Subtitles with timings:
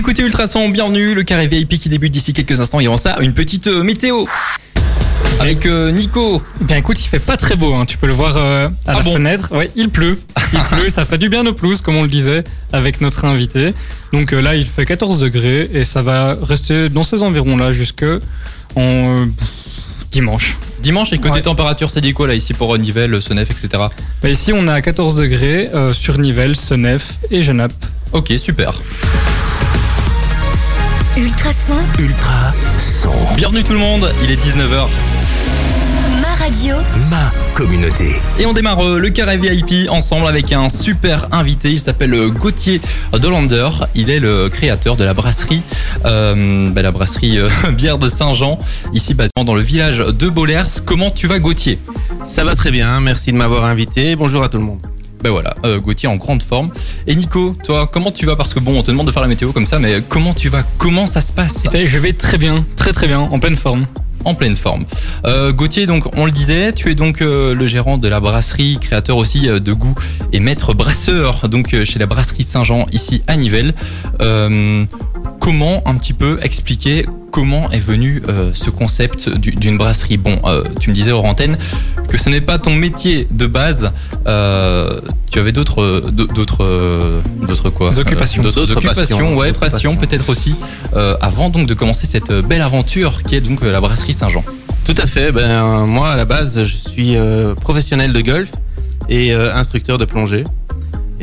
[0.00, 2.80] écoutez Ultrason, bienvenue, le carré VIP qui débute d'ici quelques instants.
[2.80, 4.24] Et avant ça, une petite euh, météo.
[5.38, 6.40] Avec euh, Nico.
[6.62, 7.84] Bien écoute, il fait pas très beau, hein.
[7.84, 9.50] tu peux le voir euh, à Ah la bon fenêtre.
[9.52, 10.18] Ouais, il pleut.
[10.54, 13.74] Il pleut, ça fait du bien aux pelouses, comme on le disait, avec notre invité.
[14.14, 18.06] Donc là, il fait 14 degrés et ça va rester dans ces environs-là jusque
[18.76, 19.26] en
[20.10, 20.56] dimanche.
[20.82, 21.42] Dimanche, et côté Ouais.
[21.42, 23.68] température, c'est dit quoi là ici pour Nivelles, Senef, etc.
[24.22, 27.74] Bah, ici, on est à 14 degrés sur Nivelles, Senef et Genappe.
[28.12, 28.80] Ok, super.
[31.16, 33.10] Ultrason, Ultra son.
[33.36, 34.86] Bienvenue tout le monde, il est 19h.
[36.22, 36.76] ma radio,
[37.10, 38.14] Ma communauté.
[38.38, 41.72] Et on démarre euh, le carré VIP ensemble avec un super invité.
[41.72, 42.80] Il s'appelle euh, Gauthier
[43.12, 43.70] Dolander.
[43.96, 45.62] Il est le créateur de la brasserie,
[46.04, 48.58] euh, bah, la brasserie euh, Bière de Saint-Jean,
[48.94, 50.84] ici basée dans le village de Bollers.
[50.86, 51.80] Comment tu vas, Gauthier?
[52.24, 54.14] Ça va très bien, merci de m'avoir invité.
[54.14, 54.80] Bonjour à tout le monde.
[55.22, 56.70] Ben voilà, euh, Gauthier en grande forme.
[57.06, 58.36] Et Nico, toi, comment tu vas?
[58.36, 60.48] Parce que bon, on te demande de faire la météo comme ça, mais comment tu
[60.48, 60.62] vas?
[60.78, 61.66] Comment ça se passe?
[61.72, 63.86] Je vais très bien, très très bien, en pleine forme.
[64.24, 64.84] En pleine forme.
[65.24, 68.78] Euh, Gauthier, donc, on le disait, tu es donc euh, le gérant de la brasserie,
[68.78, 69.94] créateur aussi euh, de goût
[70.32, 73.74] et maître brasseur, donc chez la brasserie Saint-Jean, ici à Nivelles.
[75.50, 80.16] Comment un petit peu expliquer comment est venu euh, ce concept du- d'une brasserie?
[80.16, 81.58] Bon, euh, tu me disais hors antenne
[82.08, 83.90] que ce n'est pas ton métier de base.
[84.28, 87.90] Euh, tu avais d'autres, d'autres, d'autres quoi?
[87.98, 88.44] Occupations.
[88.44, 90.54] D'autres occupations, passions, ouais, passions peut-être aussi.
[91.20, 94.44] avant donc de commencer cette belle aventure qui est donc la brasserie Saint-Jean.
[94.84, 97.16] Tout à fait, ben, moi à la base je suis
[97.60, 98.50] professionnel de golf
[99.08, 100.44] et instructeur de plongée.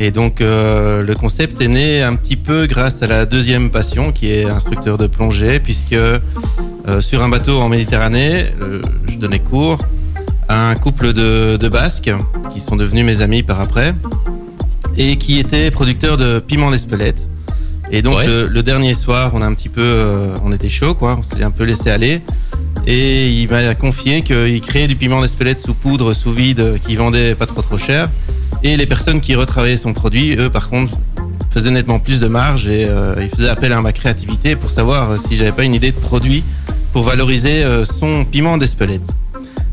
[0.00, 4.12] Et donc euh, le concept est né un petit peu grâce à la deuxième passion
[4.12, 6.20] qui est instructeur de plongée puisque euh,
[7.00, 9.78] sur un bateau en Méditerranée, euh, je donnais cours
[10.48, 12.12] à un couple de, de Basques
[12.52, 13.92] qui sont devenus mes amis par après
[14.96, 17.28] et qui étaient producteurs de piment d'Espelette.
[17.90, 18.26] Et donc Ouais.
[18.26, 20.04] le, le dernier soir, on a un petit peu,
[20.44, 22.22] on était chaud quoi, on s'est un peu laissé aller.
[22.86, 27.34] Et il m'a confié qu'il créait du piment d'Espelette sous poudre, sous vide, qu'il vendait
[27.34, 28.08] pas trop trop cher.
[28.62, 30.92] Et les personnes qui retravaillaient son produit, eux par contre,
[31.50, 35.10] faisaient nettement plus de marge et euh, ils faisaient appel à ma créativité pour savoir
[35.12, 36.42] euh, si j'avais pas une idée de produit
[36.92, 39.08] pour valoriser euh, son piment d'Espelette.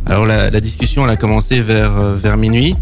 [0.05, 2.75] Alors la, la discussion elle a commencé vers, euh, vers minuit.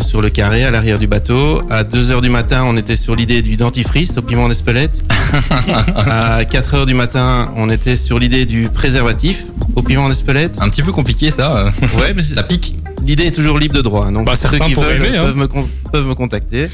[0.00, 1.62] sur le carré à l'arrière du bateau.
[1.70, 5.02] À 2 heures du matin, on était sur l'idée du dentifrice au piment d'Espelette.
[5.96, 10.58] à 4 heures du matin, on était sur l'idée du préservatif au piment d'Espelette.
[10.60, 11.72] Un petit peu compliqué ça.
[11.98, 12.77] Ouais, mais ça pique.
[13.08, 14.06] L'idée est toujours libre de droit.
[14.06, 14.12] hein.
[14.12, 15.24] Donc Bah, ceux qui veulent aimer, hein.
[15.24, 15.46] peuvent, me
[15.90, 16.68] peuvent me contacter.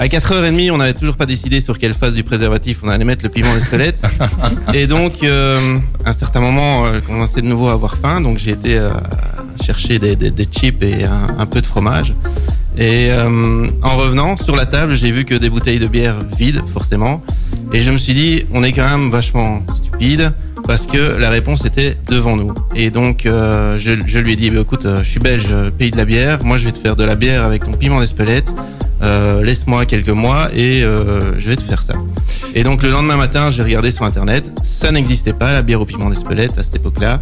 [0.00, 3.24] À 4h30, on n'avait toujours pas décidé sur quelle phase du préservatif on allait mettre
[3.24, 4.02] le piment d'Espelette.
[4.74, 8.20] Et donc, euh, à un certain moment, euh, je commençais de nouveau à avoir faim.
[8.20, 8.90] Donc, j'ai été euh,
[9.64, 12.14] chercher des, des- des chips et un, un peu de fromage.
[12.76, 16.60] Et euh, en revenant sur la table, j'ai vu que des bouteilles de bière vides,
[16.72, 17.22] forcément.
[17.72, 20.32] Et je me suis dit, on est quand même vachement stupide
[20.66, 22.52] parce que la réponse était devant nous.
[22.74, 25.90] Et donc, euh, je, lui ai dit, bah, écoute, euh, je suis belge, euh, pays
[25.90, 26.44] de la bière.
[26.44, 28.52] Moi, je vais te faire de la bière avec ton piment d'Espelette.
[29.02, 31.94] Euh, Laisse-moi quelques mois et je vais te faire ça.
[32.54, 34.50] Et donc, le lendemain matin, j'ai regardé sur Internet.
[34.62, 37.20] Ça n'existait pas, la bière au piment d'Espelette, à cette époque-là.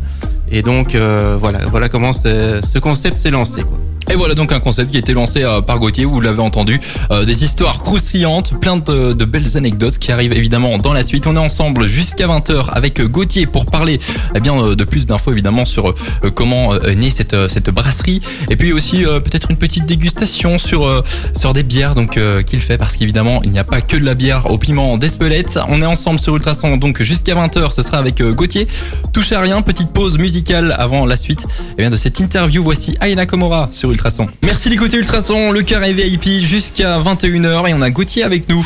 [0.50, 0.96] Et donc,
[1.38, 3.62] voilà, voilà comment ce concept s'est lancé.
[4.10, 6.78] Et voilà donc un concept qui a été lancé euh, par Gauthier, vous l'avez entendu,
[7.10, 11.26] euh, des histoires croustillantes, plein de, belles anecdotes qui arrivent évidemment dans la suite.
[11.26, 13.98] On est ensemble jusqu'à 20h avec euh, Gauthier pour parler
[14.34, 15.94] eh bien de plus d'infos évidemment sur
[16.34, 21.02] comment est née cette, cette brasserie et puis aussi peut-être une petite dégustation sur,
[21.34, 24.14] sur des bières donc qu'il fait parce qu'évidemment il n'y a pas que de la
[24.14, 25.58] bière au piment d'Espelette.
[25.68, 28.68] On est ensemble sur Ultrason donc jusqu'à 20h, ce sera avec Gauthier.
[29.12, 32.62] Touchez à rien, petite pause musicale avant la suite eh bien, de cette interview.
[32.62, 34.28] Voici Aina Komora sur Ultrason.
[34.42, 38.62] Merci d'écouter Ultrason, le carré VIP jusqu'à 21h et on a Gauthier avec nous.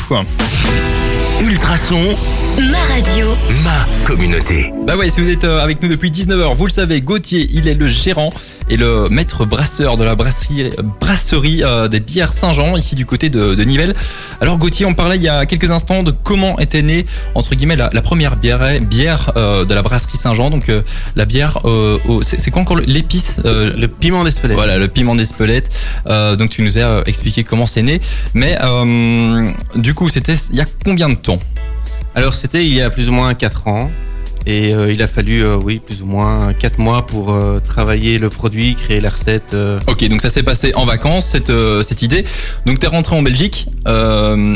[1.41, 1.99] Ultrason,
[2.71, 3.27] ma radio,
[3.63, 4.71] ma communauté.
[4.85, 7.67] Bah ouais, si vous êtes euh, avec nous depuis 19h, vous le savez, Gauthier, il
[7.67, 8.29] est le gérant
[8.69, 10.69] et le maître brasseur de la brasserie,
[10.99, 13.95] brasserie euh, des bières Saint-Jean, ici du côté de, de Nivelles.
[14.39, 17.75] Alors Gauthier, on parlait il y a quelques instants de comment était née, entre guillemets,
[17.75, 20.51] la, la première bière, bière euh, de la brasserie Saint-Jean.
[20.51, 20.81] Donc euh,
[21.15, 24.55] la bière, euh, au- c'est c'est quoi encore l'épice euh, Le piment d'Espelette.
[24.55, 25.69] Voilà, le piment d'Espelette.
[26.07, 27.99] Euh, donc tu nous as expliqué comment c'est né.
[28.35, 31.30] Mais euh, du coup, c'était il y a combien de temps
[32.15, 33.89] Alors c'était il y a plus ou moins 4 ans
[34.47, 38.17] et euh, il a fallu euh, oui plus ou moins 4 mois pour euh, travailler
[38.17, 39.55] le produit, créer la recette.
[39.87, 41.51] Ok, donc ça s'est passé en vacances, cette,
[41.83, 42.25] cette idée.
[42.65, 43.67] Donc tu es rentré en Belgique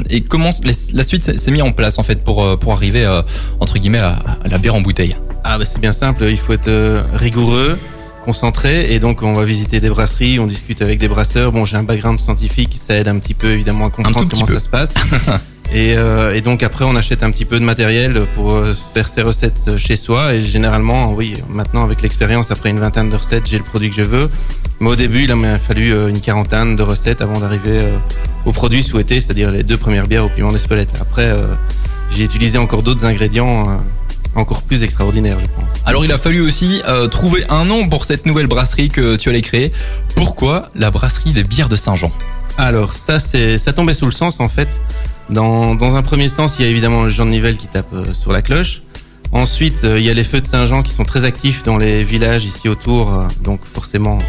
[0.10, 3.06] et comment les- la suite s'est mise en place en fait pour, pour arriver
[3.60, 5.16] entre guillemets à, à la bière en bouteille?
[5.44, 7.78] Ah bah c'est bien simple, il faut être rigoureux,
[8.26, 11.52] concentré et donc on va visiter des brasseries, on discute avec des brasseurs.
[11.52, 14.54] Bon j'ai un background scientifique, ça aide un petit peu évidemment à comprendre comment peu.
[14.56, 14.94] ça se passe.
[15.74, 19.08] Et, euh, et donc après, on achète un petit peu de matériel pour euh, faire
[19.08, 20.34] ses recettes chez soi.
[20.34, 23.96] Et généralement, oui, maintenant avec l'expérience, après une vingtaine de recettes, j'ai le produit que
[23.96, 24.30] je veux.
[24.80, 27.98] Mais au début, il m'a fallu euh, une quarantaine de recettes avant d'arriver euh,
[28.46, 30.94] au produit souhaité, c'est-à-dire les deux premières bières au piment d'Espelette.
[31.02, 31.48] Après, euh,
[32.12, 33.74] j'ai utilisé encore d'autres ingrédients euh,
[34.36, 35.82] encore plus extraordinaires, je pense.
[35.86, 39.30] Alors il a fallu aussi euh, trouver un nom pour cette nouvelle brasserie que tu
[39.30, 39.72] allais créer.
[40.16, 42.12] Pourquoi la brasserie des bières de Saint-Jean?
[42.58, 44.68] Alors ça, c'est ça tombait sous le sens en fait.
[45.30, 47.92] Dans, dans un premier sens, il y a évidemment le Jean de Nivelle qui tape
[47.94, 48.82] euh, sur la cloche.
[49.32, 52.04] Ensuite, euh, il y a les feux de Saint-Jean qui sont très actifs dans les
[52.04, 53.12] villages ici autour.
[53.14, 54.20] euh, donc forcément,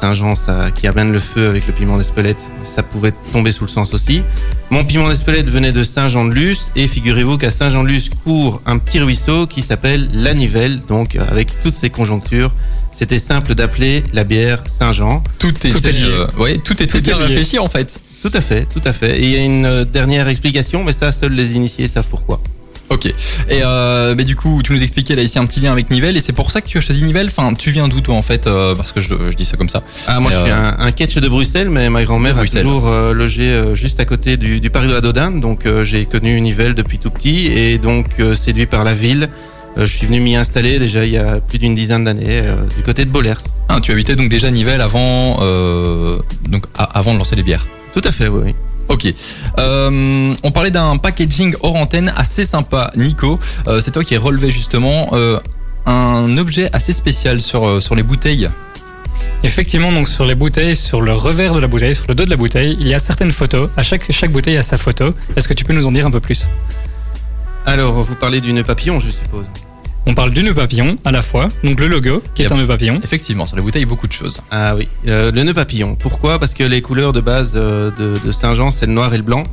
[0.00, 3.70] Saint-Jean ça, qui amène le feu avec le piment d'Espelette, ça pouvait tomber sous le
[3.70, 4.22] sens aussi.
[4.70, 9.60] Mon piment d'Espelette venait de Saint-Jean-de-Luz et figurez-vous qu'à Saint-Jean-de-Luz court un petit ruisseau qui
[9.62, 10.80] s'appelle la Nivelle.
[10.88, 12.50] Donc euh, avec toutes ces conjonctures,
[12.90, 15.22] c'était simple d'appeler la bière Saint-Jean.
[15.38, 16.02] Tout est, Tout est lié.
[16.04, 17.26] euh, ouais, tout est Tout très bien est lié.
[17.36, 18.00] réfléchi en fait.
[18.22, 19.18] Tout à fait, tout à fait.
[19.20, 22.40] Et il y a une euh, dernière explication, mais ça, seuls les initiés savent pourquoi.
[22.92, 23.06] Ok.
[23.06, 23.12] Et
[23.62, 26.20] euh, mais du coup, tu nous expliquais là ici un petit lien avec Nivelles et
[26.20, 27.28] c'est pour ça que tu as choisi Nivelles.
[27.28, 29.70] Enfin, tu viens d'où toi en fait euh, Parce que je, je dis ça comme
[29.70, 29.82] ça.
[30.06, 32.44] Ah, moi, Et, je suis euh, un, un catch de Bruxelles, mais ma grand-mère a
[32.44, 35.40] toujours logé juste à côté du, du Paris de la Dodane.
[35.40, 39.30] Donc, j'ai connu Nivelles depuis tout petit et donc séduit par la ville.
[39.76, 42.42] je suis venu m'y installer déjà il y a plus d'une dizaine d'années
[42.76, 43.42] du côté de Bollers.
[43.70, 45.36] Ah, tu habitais donc déjà Nivelles avant,
[46.50, 47.66] donc avant de lancer les bières.
[47.92, 48.40] Tout à fait, oui.
[48.46, 48.54] oui.
[48.88, 49.12] Ok.
[49.58, 53.38] Euh, on parlait d'un packaging hors antenne assez sympa, Nico.
[53.66, 55.38] Euh, c'est toi qui as relevé justement euh,
[55.86, 58.50] un objet assez spécial sur, sur les bouteilles.
[59.44, 62.30] Effectivement, donc sur les bouteilles, sur le revers de la bouteille, sur le dos de
[62.30, 63.70] la bouteille, il y a certaines photos.
[63.76, 65.14] À chaque, chaque bouteille a sa photo.
[65.36, 66.48] Est-ce que tu peux nous en dire un peu plus?
[67.66, 69.46] Alors, vous parlez du nœud papillon, je suppose.
[70.04, 72.66] On parle du nœud papillon à la fois, donc le logo qui est un nœud
[72.66, 73.00] papillon.
[73.04, 74.40] Effectivement, sur les bouteilles, beaucoup de choses.
[74.50, 75.94] Ah oui, euh, le nœud papillon.
[75.94, 76.38] Pourquoi?
[76.40, 79.22] Parce que les couleurs de base euh, de, de Saint-Jean, c'est le noir et le
[79.22, 79.44] blanc.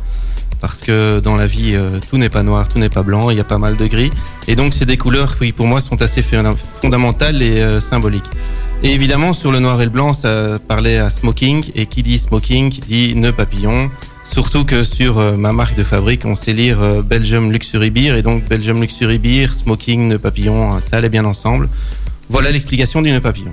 [0.60, 3.38] Parce que dans la vie, euh, tout n'est pas noir, tout n'est pas blanc, il
[3.38, 4.10] y a pas mal de gris.
[4.48, 8.26] Et donc, c'est des couleurs qui, pour moi, sont assez fondam- fondamentales et euh, symboliques.
[8.84, 11.72] Et évidemment, sur le noir et le blanc, ça parlait à smoking.
[11.76, 13.90] Et qui dit smoking dit nœud papillon.
[14.32, 18.16] Surtout que sur euh, ma marque de fabrique, on sait lire euh, Belgium Luxury Beer.
[18.16, 21.68] Et donc, Belgium Luxury Beer, smoking, nœud papillon, euh, ça allait bien ensemble.
[22.30, 23.52] Voilà l'explication du nœud papillon.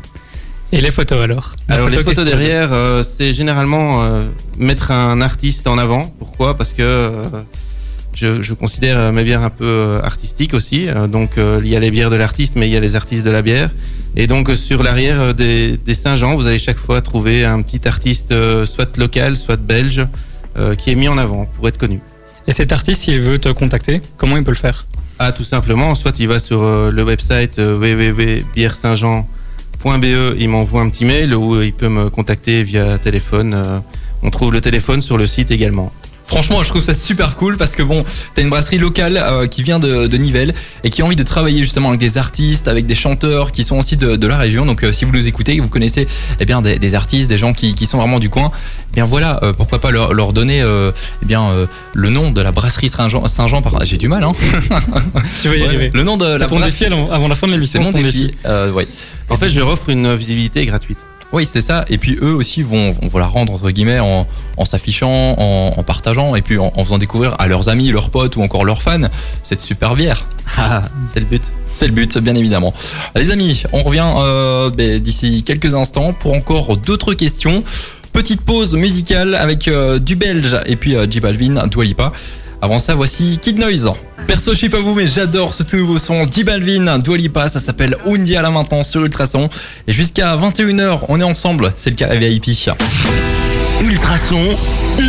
[0.72, 4.04] Et les photos alors Alors les photo, photos qu'est-ce que- derrière, euh, c'est généralement
[4.58, 6.12] mettre un artiste en avant.
[6.18, 6.56] Pourquoi?
[6.58, 7.10] Parce que
[8.14, 10.88] je, je considère mes bières un peu artistiques aussi.
[11.08, 11.30] Donc
[11.62, 13.42] il y a les bières de l'artiste, mais il y a les artistes de la
[13.42, 13.70] bière.
[14.16, 18.34] Et donc sur l'arrière des, des Saint-Jean, vous allez chaque fois trouver un petit artiste,
[18.66, 20.04] soit local, soit belge,
[20.78, 22.00] qui est mis en avant pour être connu.
[22.46, 24.86] Et cet artiste, s'il veut te contacter, comment il peut le faire?
[25.18, 30.90] Ah, tout simplement, soit il va sur euh, le website euh, www.biersaintjean.be, il m'envoie un
[30.90, 33.54] petit mail ou il peut me contacter via téléphone.
[33.54, 33.78] euh,
[34.22, 35.90] on trouve le téléphone sur le site également.
[36.26, 39.62] Franchement, je trouve ça super cool parce que bon, t'as une brasserie locale euh, qui
[39.62, 42.84] vient de, de Nivelles et qui a envie de travailler justement avec des artistes, avec
[42.86, 44.66] des chanteurs qui sont aussi de, de la région.
[44.66, 46.06] Donc, euh, si vous nous écoutez, vous connaissez
[46.40, 48.50] eh bien des, des artistes, des gens qui, qui sont vraiment du coin.
[48.90, 50.90] Eh bien voilà, euh, pourquoi pas leur, leur donner euh,
[51.22, 53.26] eh bien euh, le nom de la brasserie Saint-Jean.
[53.28, 54.32] Saint-Jean, par- j'ai du mal, hein.
[55.42, 55.90] Tu vas y Ouais, arriver.
[55.94, 56.72] le nom de la ton brasserie.
[56.90, 57.82] défi avant avant la fin de l'émission.
[57.82, 58.26] c'est ton défi.
[58.26, 58.34] défi.
[58.46, 58.86] Euh, ouais.
[59.28, 60.98] En fait, je leur offre une visibilité gratuite.
[61.32, 61.84] Oui, c'est ça.
[61.88, 64.26] Et puis eux aussi vont, vont la rendre entre guillemets en,
[64.56, 68.10] en s'affichant, en, en partageant et puis en, en faisant découvrir à leurs amis, leurs
[68.10, 69.08] potes ou encore leurs fans
[69.42, 70.24] cette super bière.
[70.56, 70.82] Ah,
[71.12, 71.42] c'est le but.
[71.72, 72.72] C'est le but, bien évidemment.
[73.16, 77.62] Les amis, on revient euh, ben, d'ici quelques instants pour encore d'autres questions.
[78.12, 82.12] Petite pause musicale avec euh, du belge et puis euh, J Balvin, Dua Lipa.
[82.62, 83.90] Avant ça, voici Kid Noise.
[84.26, 86.26] Perso, je sais pas vous, mais j'adore ce tout nouveau son.
[86.30, 89.48] J Balvin, Dua Lipa, ça s'appelle Undi à la maintenant sur Ultrason.
[89.86, 91.72] Et jusqu'à 21h, on est ensemble.
[91.76, 92.70] C'est le cas VIP.
[93.82, 94.40] Ultrason,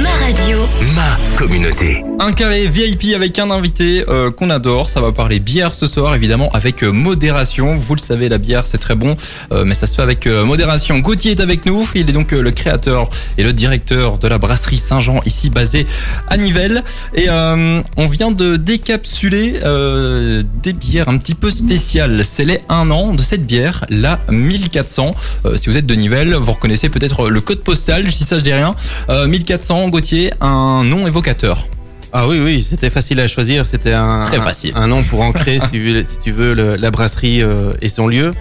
[0.03, 0.57] Ma radio.
[0.95, 2.03] ma communauté.
[2.19, 4.89] Un carré VIP avec un invité euh, qu'on adore.
[4.89, 7.75] Ça va parler bière ce soir, évidemment, avec euh, modération.
[7.75, 9.15] Vous le savez, la bière, c'est très bon,
[9.53, 10.99] euh, mais ça se fait avec euh, modération.
[10.99, 11.87] Gauthier est avec nous.
[11.95, 15.87] Il est donc euh, le créateur et le directeur de la brasserie Saint-Jean, ici basée
[16.27, 16.83] à Nivelles.
[17.13, 22.25] Et euh, on vient de décapsuler euh, des bières un petit peu spéciales.
[22.25, 25.11] C'est les 1 an de cette bière, la 1400.
[25.45, 28.43] Euh, si vous êtes de Nivelles, vous reconnaissez peut-être le code postal, si ça je
[28.57, 28.75] rien.
[29.09, 31.65] Euh, 1400, Gauthier, un nom évocateur.
[32.13, 33.65] Ah oui, oui, c'était facile à choisir.
[33.65, 34.71] C'était un, Très facile.
[34.75, 37.89] un, nom pour ancrer, si, tu veux, si tu veux, le- la brasserie euh, et
[37.89, 38.31] son lieu.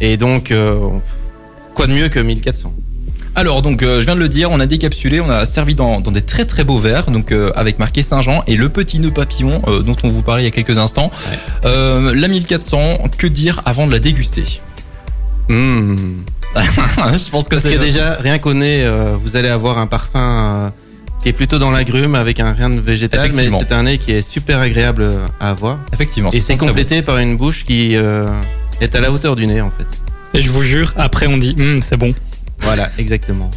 [0.00, 0.76] Et donc, euh,
[1.74, 2.72] quoi de mieux que 1400
[3.36, 6.00] Alors donc euh, je viens de le dire, on a décapsulé, on a servi dans,
[6.00, 9.12] dans des très très beaux verres, donc euh, avec marqué Saint-Jean et le petit nœud
[9.12, 11.10] papillon euh, dont on vous parlait il y a quelques instants.
[11.64, 12.14] Ouais.
[12.14, 14.44] La 1400, que dire avant de la déguster?
[15.48, 15.96] Mmh.
[16.56, 19.86] Je pense que Parce c'est que déjà, rien qu'au nez, euh, vous allez avoir un
[19.86, 20.70] parfum euh,
[21.22, 24.12] qui est plutôt dans l'agrume avec un rien de végétal, mais c'est un nez qui
[24.12, 25.04] est super agréable
[25.40, 25.78] à avoir.
[25.92, 26.30] Effectivement.
[26.30, 26.66] Et c'est bon.
[26.66, 28.26] complété par une bouche qui euh,
[28.80, 29.86] est à la hauteur du nez en fait.
[30.38, 32.14] Et je vous jure, après on dit Hum, c'est bon.
[32.60, 33.50] Voilà, exactement.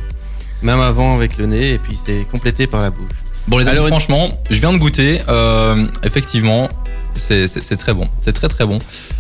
[0.61, 3.09] Même avant avec le nez, et puis c'est complété par la bouche.
[3.47, 5.21] Bon les amis, Alors, franchement, je viens de goûter.
[5.29, 6.67] euh, effectivement,
[7.15, 8.07] c'est c'est- c'est très bon.
[8.21, 8.79] C'est très très bon.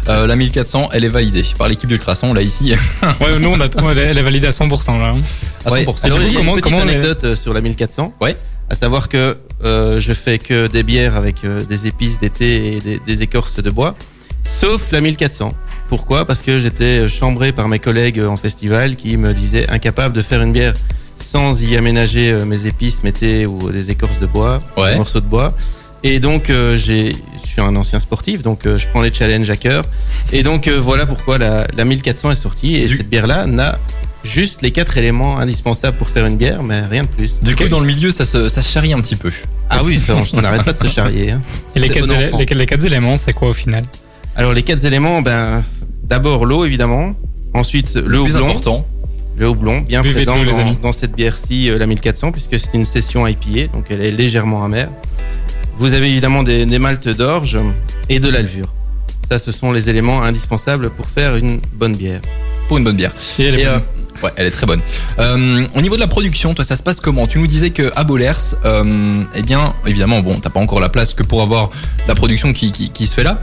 [0.09, 2.33] Euh, la 1400, elle est validée par l'équipe d'Ultrason.
[2.33, 2.73] Là ici,
[3.21, 5.13] Ouais, nous on a, elle est- elle est validée à 100% là.
[5.65, 5.73] à 100%.
[5.73, 7.35] Ouais, Alors, du coup, il y a comment- une petite comment on est- anecdote euh,
[7.35, 8.13] sur la 1400.
[8.21, 8.35] Ouais.
[8.69, 12.79] À savoir que euh, je fais que des bières avec euh, des épices d'été et
[12.81, 13.95] des, des écorces de bois,
[14.43, 15.51] sauf la 1400.
[15.87, 16.25] Pourquoi?
[16.25, 20.41] Parce que j'étais chambré par mes collègues en festival qui me disaient incapable de faire
[20.41, 20.73] une bière
[21.17, 24.91] sans y aménager mes épices, mes thés ou des écorces de bois, Ouais.
[24.91, 25.53] des morceaux de bois.
[26.03, 27.15] Et donc euh, j'ai,
[27.61, 29.83] suis un ancien sportif, donc euh, je prends les challenges à cœur.
[30.33, 32.75] Et donc euh, voilà pourquoi la, la 1400 est sortie.
[32.75, 33.77] Et Du- cette bière-là n'a
[34.23, 37.41] juste les quatre éléments indispensables pour faire une bière, mais rien de plus.
[37.41, 39.31] Du coup, dans le milieu, ça se, ça se charrie un petit peu.
[39.69, 41.31] Ah oui, ça, on n'arrête pas de se charrier.
[41.31, 41.41] hein.
[41.75, 42.37] Et les quatre, bon élé- enfant.
[42.39, 43.83] les, les quatre éléments, c'est quoi au final?
[44.35, 45.63] Alors les quatre éléments, ben
[46.03, 47.13] d'abord l'eau évidemment,
[47.53, 48.85] ensuite le, Le plus houblon, important.
[49.37, 53.25] le houblon bien Buvez présent dans cette bière-ci, euh, la 1400, puisque c'est une session
[53.25, 54.89] IPA, donc elle est légèrement amère.
[55.77, 57.59] Vous avez évidemment des, des maltes d'orge
[58.09, 58.67] et de la levure.
[59.29, 62.21] Ça, ce sont les éléments indispensables pour faire une bonne bière.
[62.67, 63.11] Pour une bonne bière.
[63.39, 63.73] Et elle est Et, bonne.
[63.75, 64.81] euh, ouais, elle est très bonne.
[65.19, 67.27] Euh, au niveau de la production, toi, ça se passe comment?
[67.27, 70.89] Tu nous disais que à Bollers, euh, eh bien, évidemment, bon, t'as pas encore la
[70.89, 71.69] place que pour avoir
[72.07, 73.39] la production qui, qui, qui se fait là.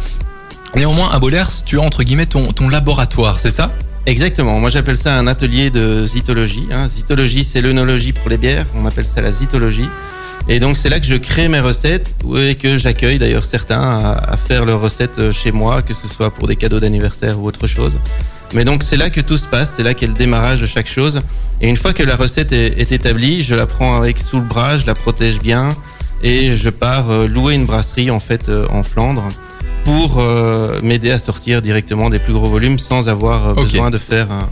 [0.75, 3.71] Néanmoins, à Bollers, tu as entre guillemets ton, ton laboratoire, c'est ça?
[4.07, 4.59] Exactement.
[4.59, 6.67] Moi, j'appelle ça un atelier de zytologie.
[6.73, 6.89] Hein.
[6.89, 8.67] Zytologie, c'est l'œnologie pour les bières.
[8.75, 9.89] On appelle ça la zytologie.
[10.49, 14.33] Et donc, c'est là que je crée mes recettes et que j'accueille d'ailleurs certains à,
[14.33, 17.47] à faire leurs recettes euh, chez moi, que ce soit pour des cadeaux d'anniversaire ou
[17.47, 17.97] autre chose.
[18.55, 19.75] Mais donc, c'est là que tout se passe.
[19.77, 21.21] C'est là qu'est le démarrage de chaque chose.
[21.61, 24.45] Et une fois que la recette est, est établie, je la prends avec sous le
[24.45, 25.71] bras, je la protège bien
[26.23, 29.25] et je pars euh, louer une brasserie en fait euh, en Flandre
[29.85, 34.31] pour euh, m'aider à sortir directement des plus gros volumes sans avoir besoin de faire
[34.31, 34.49] un,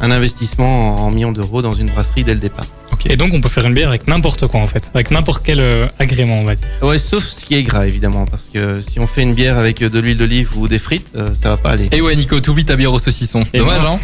[0.00, 2.66] un investissement en, en millions d'euros dans une brasserie dès le départ.
[2.92, 3.06] Ok.
[3.10, 5.58] Et donc on peut faire une bière avec n'importe quoi en fait, avec n'importe quel
[5.58, 6.66] euh, agrément on va dire.
[6.82, 9.82] Ouais, sauf ce qui est gras évidemment, parce que si on fait une bière avec
[9.82, 11.88] de l'huile d'olive ou des frites, euh, ça va pas aller.
[11.92, 13.44] Et ouais, Nico, t'oublies ta bière au saucisson.
[13.52, 13.98] Et Dommage, hein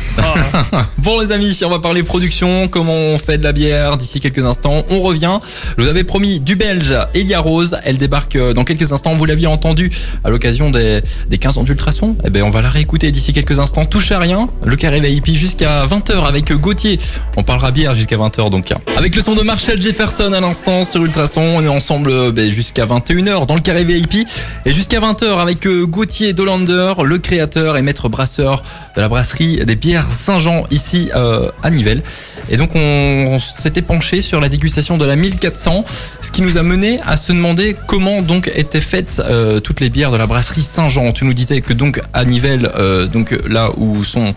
[0.73, 4.19] Ah, Bon les amis, on va parler production, comment on fait de la bière d'ici
[4.19, 4.85] quelques instants.
[4.91, 5.39] On revient.
[5.79, 7.77] Je vous avais promis du belge Elia Rose.
[7.85, 9.15] Elle débarque euh, dans quelques instants.
[9.15, 9.91] Vous l'aviez entendu
[10.25, 12.17] à l'occasion des, des 15 ans d'Ultrason.
[12.25, 13.85] Eh ben, on va la réécouter d'ici quelques instants.
[13.85, 14.49] Touche à rien.
[14.65, 16.99] Le carré VIP jusqu'à 20h avec Gauthier.
[17.37, 18.73] On parlera bière jusqu'à 20h donc.
[18.97, 21.41] Avec le son de Marshall Jefferson à l'instant sur Ultrason.
[21.41, 24.27] On est ensemble euh, ben, jusqu'à 21h dans le carré VIP.
[24.67, 28.63] Et jusqu'à 20h avec euh, Gauthier Dolander, le créateur et maître brasseur
[28.97, 32.03] de la brasserie des bières Saint-Jean ici euh, à Nivelles.
[32.51, 35.85] Et donc on, s'était penché sur la dégustation de la 1400,
[36.21, 39.23] ce qui nous a mené à se demander comment donc étaient faites
[39.63, 41.13] toutes les bières de la brasserie Saint-Jean.
[41.13, 42.71] Tu nous disais que donc à Nivelles,
[43.13, 44.35] donc là où sont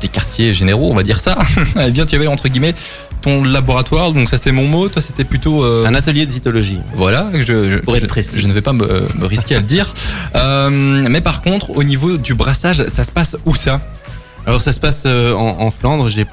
[0.00, 1.36] des quartiers généraux, on va dire ça,
[1.80, 2.74] eh bien tu avais entre guillemets
[3.22, 4.12] ton laboratoire.
[4.12, 4.88] Donc ça c'est mon mot.
[4.88, 6.78] Toi c'était plutôt euh, Un atelier de zytologie.
[6.94, 8.30] voilà, je, je, Pour être précis.
[8.36, 8.86] je ne vais pas me,
[9.18, 9.92] me risquer à le dire.
[10.36, 13.80] Euh, mais par contre, au niveau du brassage, ça se passe où ça?
[14.46, 16.24] Alors ça se passe euh, en, en Flandre, j'ai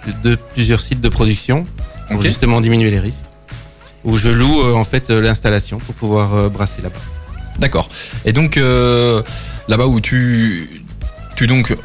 [0.54, 1.66] plusieurs sites de production
[2.08, 3.26] pour justement diminuer les risques.
[4.06, 7.00] Où je loue en fait l'installation pour pouvoir brasser là-bas.
[7.60, 7.90] D'accord.
[8.26, 9.22] Et donc euh,
[9.68, 10.84] là-bas où tu,
[11.36, 11.76] tu donc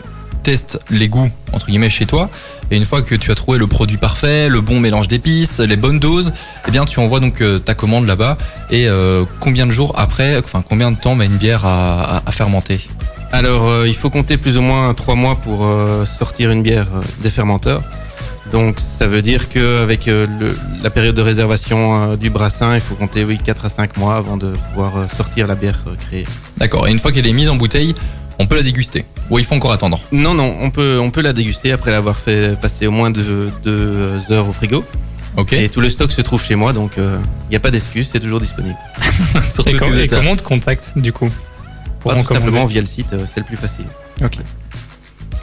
[0.42, 2.28] testes les goûts entre guillemets chez toi,
[2.70, 5.76] et une fois que tu as trouvé le produit parfait, le bon mélange d'épices, les
[5.76, 6.32] bonnes doses,
[6.66, 8.36] eh bien tu envoies donc euh, ta commande là-bas.
[8.70, 12.22] Et euh, combien de jours après, enfin combien de temps met une bière à, à-
[12.26, 12.80] à fermenter?
[13.32, 16.86] Alors, euh, il faut compter plus ou moins trois mois pour euh, sortir une bière
[17.22, 17.82] des fermenteurs.
[18.52, 20.26] Donc, ça veut dire qu'avec euh,
[20.82, 24.16] la période de réservation euh, du brassin, il faut compter oui, 4 à 5 mois
[24.16, 26.26] avant de pouvoir euh, sortir la bière créée.
[26.58, 26.86] D'accord.
[26.86, 27.94] Et une fois qu'elle est mise en bouteille,
[28.38, 29.04] on peut la déguster.
[29.30, 30.00] Ou il faut encore attendre.
[30.12, 33.50] Non, non, on peut, on peut la déguster après l'avoir fait passer au moins deux,
[33.64, 34.84] deux heures au frigo.
[35.36, 35.52] Ok.
[35.54, 37.04] Et tout le stock se trouve chez moi, donc il
[37.50, 38.76] n'y a pas d'excuse, c'est toujours disponible.
[39.50, 41.30] Surtout et, si com- vous et êtes à- comment on te contacte du coup?
[42.04, 43.84] Pas en tout simplement via le site, euh, c'est le plus facile.
[44.22, 44.38] Ok.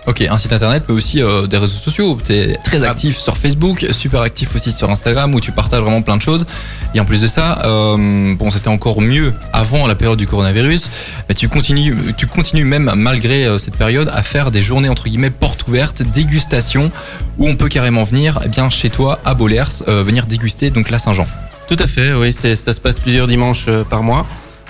[0.09, 2.17] Ok, un site internet, mais aussi euh, des réseaux sociaux.
[2.25, 6.01] Tu es très actif sur Facebook, super actif aussi sur Instagram, où tu partages vraiment
[6.01, 6.47] plein de choses.
[6.95, 10.89] Et en plus de ça, euh, bon, c'était encore mieux avant la période du coronavirus,
[11.29, 15.03] mais tu continues, tu continues même malgré euh, cette période à faire des journées entre
[15.03, 16.91] guillemets portes ouvertes, dégustation,
[17.37, 20.97] où on peut carrément venir, eh bien, chez toi à Bollers, venir déguster donc la
[20.97, 21.27] Saint-Jean.
[21.67, 24.25] Tout à fait, oui, ça se passe plusieurs dimanches par mois,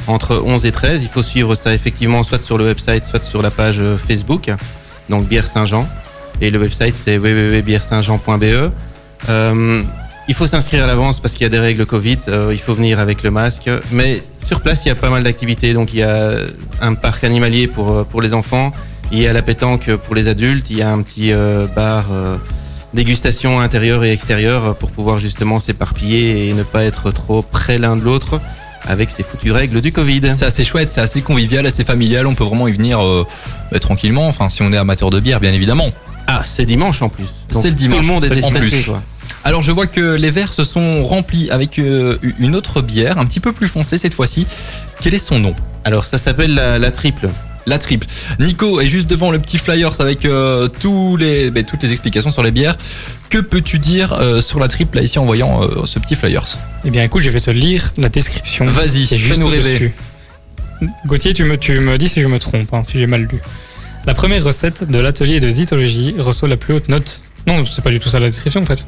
[0.08, 1.02] entre 11 et 13.
[1.02, 4.52] Il faut suivre ça effectivement soit sur le website, soit sur la page Facebook,
[5.10, 5.88] donc Bière Saint-Jean.
[6.42, 8.72] Et le website c'est www.bièresaintjean.be.
[9.30, 9.84] Euh,
[10.28, 12.20] Il faut s'inscrire à l'avance parce qu'il y a des règles Covid.
[12.28, 13.70] euh, il faut venir avec le masque.
[13.92, 15.74] Mais sur place, il y a pas mal d'activités.
[15.74, 16.38] Donc il y a
[16.82, 18.72] un parc animalier pour euh, pour les enfants.
[19.12, 20.70] Il y a la pétanque pour les adultes.
[20.70, 21.34] Il y a un petit
[21.76, 22.06] bar
[22.94, 27.96] dégustation intérieure et extérieure pour pouvoir justement s'éparpiller et ne pas être trop près l'un
[27.96, 28.40] de l'autre
[28.88, 30.22] avec ces foutues règles du Covid.
[30.34, 32.28] C'est assez chouette, c'est assez convivial, assez familial.
[32.28, 33.26] On peut vraiment y venir euh,
[33.72, 34.28] bah, tranquillement.
[34.28, 35.90] Enfin, si on est amateur de bière, bien évidemment.
[36.28, 37.26] Ah, c'est dimanche en plus.
[37.52, 38.86] C'est le dimanche, Tout le monde est en plus.
[38.86, 39.02] quoi.
[39.44, 43.26] Alors, je vois que les verres se sont remplis avec euh, une autre bière, un
[43.26, 44.46] petit peu plus foncée cette fois-ci.
[45.02, 45.56] Quel est son nom?
[45.86, 47.30] Alors ça s'appelle la, la triple.
[47.70, 48.08] La triple.
[48.40, 52.32] Nico est juste devant le petit flyers avec euh, tous les, bah, toutes les explications
[52.32, 52.76] sur les bières.
[53.30, 56.58] Que peux-tu dire euh, sur la triple là, ici en voyant euh, ce petit flyers?
[56.84, 58.66] Eh bien, écoute, je vais te lire la description.
[58.66, 59.94] Vas-y, fais-nous rêver.
[61.06, 63.40] Gauthier, tu me, tu me dis si je me trompe, hein, si j'ai mal lu.
[64.08, 67.22] La première recette de l'atelier de zytologie reçoit la plus haute note.
[67.46, 68.84] Non, c'est pas du tout ça la description en fait.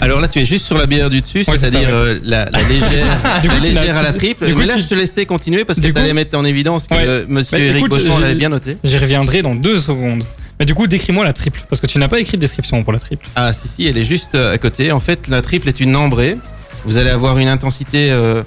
[0.00, 2.62] Alors là, tu es juste sur la bière du dessus, Ouais, c'est-à-dire euh, la, la
[2.62, 3.06] légère,
[3.44, 4.46] la légère à la triple.
[4.46, 6.44] du coup, Mais là, tu- je te laissais continuer parce que tu allais mettre en
[6.44, 7.04] évidence que Ouais.
[7.06, 7.84] euh, Monsieur Bah, Eric
[8.20, 8.76] l'avait bien noté.
[8.84, 10.22] J'y reviendrai dans deux secondes.
[10.60, 12.92] Mais du coup, décris-moi la triple, parce que tu n'as pas écrit de description pour
[12.92, 13.26] la triple.
[13.36, 14.90] Ah si si, elle est juste euh, à côté.
[14.92, 16.36] En fait, la triple est une ambrée.
[16.84, 18.42] Vous allez avoir une intensité euh,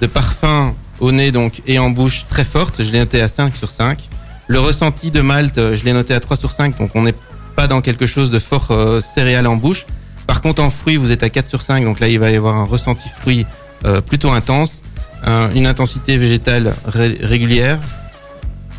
[0.00, 2.82] de parfum au nez donc et en bouche très forte.
[2.84, 4.08] Je l'ai noté à 5 sur 5.
[4.48, 6.78] Le ressenti de malt, euh, je l'ai noté à 3 sur 5.
[6.78, 7.14] Donc on n'est
[7.56, 9.84] pas dans quelque chose de fort euh, céréal en bouche.
[10.26, 11.84] Par contre, en fruits, vous êtes à 4 sur 5.
[11.84, 13.46] Donc là, il va y avoir un ressenti fruit
[13.84, 14.82] euh, plutôt intense.
[15.24, 17.78] Un- une intensité végétale ré- régulière.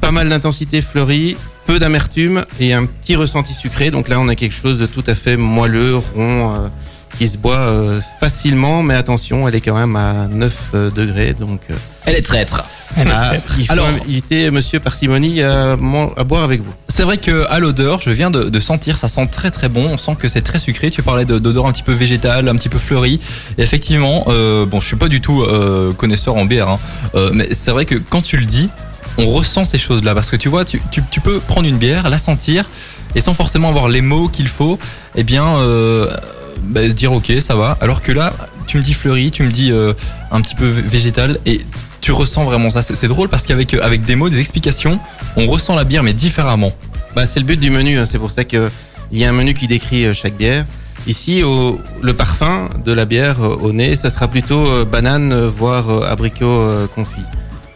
[0.02, 1.38] Pas mal d'intensité fleurie.
[1.66, 3.90] Peu d'amertume et un petit ressenti sucré.
[3.92, 6.68] Donc là, on a quelque chose de tout à fait moelleux, rond, euh,
[7.18, 8.84] qui se boit euh, facilement.
[8.84, 11.34] Mais attention, elle est quand même à 9 euh, degrés.
[11.34, 11.74] Donc euh,
[12.06, 12.64] Elle est traître.
[12.98, 13.56] Elle est ah, traître.
[13.60, 16.74] il faut Alors- inviter Monsieur Parcimonie à, à boire avec vous.
[16.96, 19.90] C'est vrai que à l'odeur, je viens de, sentir, ça sent très très bon.
[19.94, 20.92] On sent que c'est très sucré.
[20.92, 23.20] Tu parlais de- d'odeur un petit peu végétale, un petit peu fleurie.
[23.58, 26.80] Et effectivement, euh, bon, je suis pas du tout euh, connaisseur en bière, hein,
[27.16, 28.70] euh, mais c'est vrai que quand tu le dis,
[29.18, 30.80] on ressent ces choses-là parce que tu vois, tu,
[31.24, 32.70] peux prendre une bière, la sentir
[33.16, 34.78] et sans forcément avoir les mots qu'il faut,
[35.16, 36.16] eh bien, euh,
[36.62, 37.76] bah, se dire ok, ça va.
[37.82, 38.34] Alors que là,
[38.68, 39.72] tu me dis fleuri, tu me dis
[40.30, 41.62] un petit peu végétal et
[42.04, 42.82] tu ressens vraiment ça.
[42.82, 45.00] C'est drôle parce qu'avec avec des mots, des explications,
[45.38, 46.74] on ressent la bière mais différemment.
[47.16, 47.98] Bah, c'est le but du menu.
[47.98, 48.06] hein.
[48.06, 48.70] C'est pour ça que
[49.12, 50.66] il y a un menu qui décrit euh, chaque bière.
[51.08, 51.42] Ici,
[52.02, 55.90] le parfum de la bière euh, au nez, ça sera plutôt euh, banane, euh, voire
[55.90, 57.26] euh, abricot euh, confit.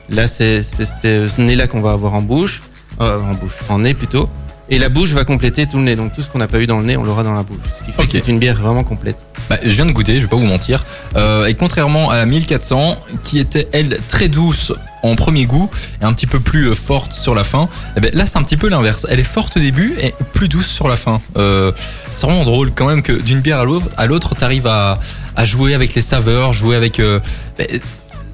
[0.09, 2.61] Là, c'est ce nez-là qu'on va avoir en bouche,
[3.01, 4.27] euh, en bouche, en nez plutôt.
[4.69, 5.95] Et la bouche va compléter tout le nez.
[5.95, 7.59] Donc tout ce qu'on n'a pas eu dans le nez, on l'aura dans la bouche.
[7.79, 9.17] Ce qui fait que c'est une bière vraiment complète.
[9.49, 10.83] Bah, je viens de goûter, je vais pas vous mentir.
[11.15, 15.69] Euh, et contrairement à la 1400, qui était elle très douce en premier goût
[16.01, 18.43] et un petit peu plus euh, forte sur la fin, eh ben, là c'est un
[18.43, 19.07] petit peu l'inverse.
[19.09, 21.21] Elle est forte au début et plus douce sur la fin.
[21.37, 21.71] Euh,
[22.13, 23.59] c'est vraiment drôle quand même que d'une bière
[23.95, 24.99] à l'autre, t'arrives à,
[25.37, 26.99] à jouer avec les saveurs, jouer avec.
[26.99, 27.19] euh,
[27.57, 27.67] ben,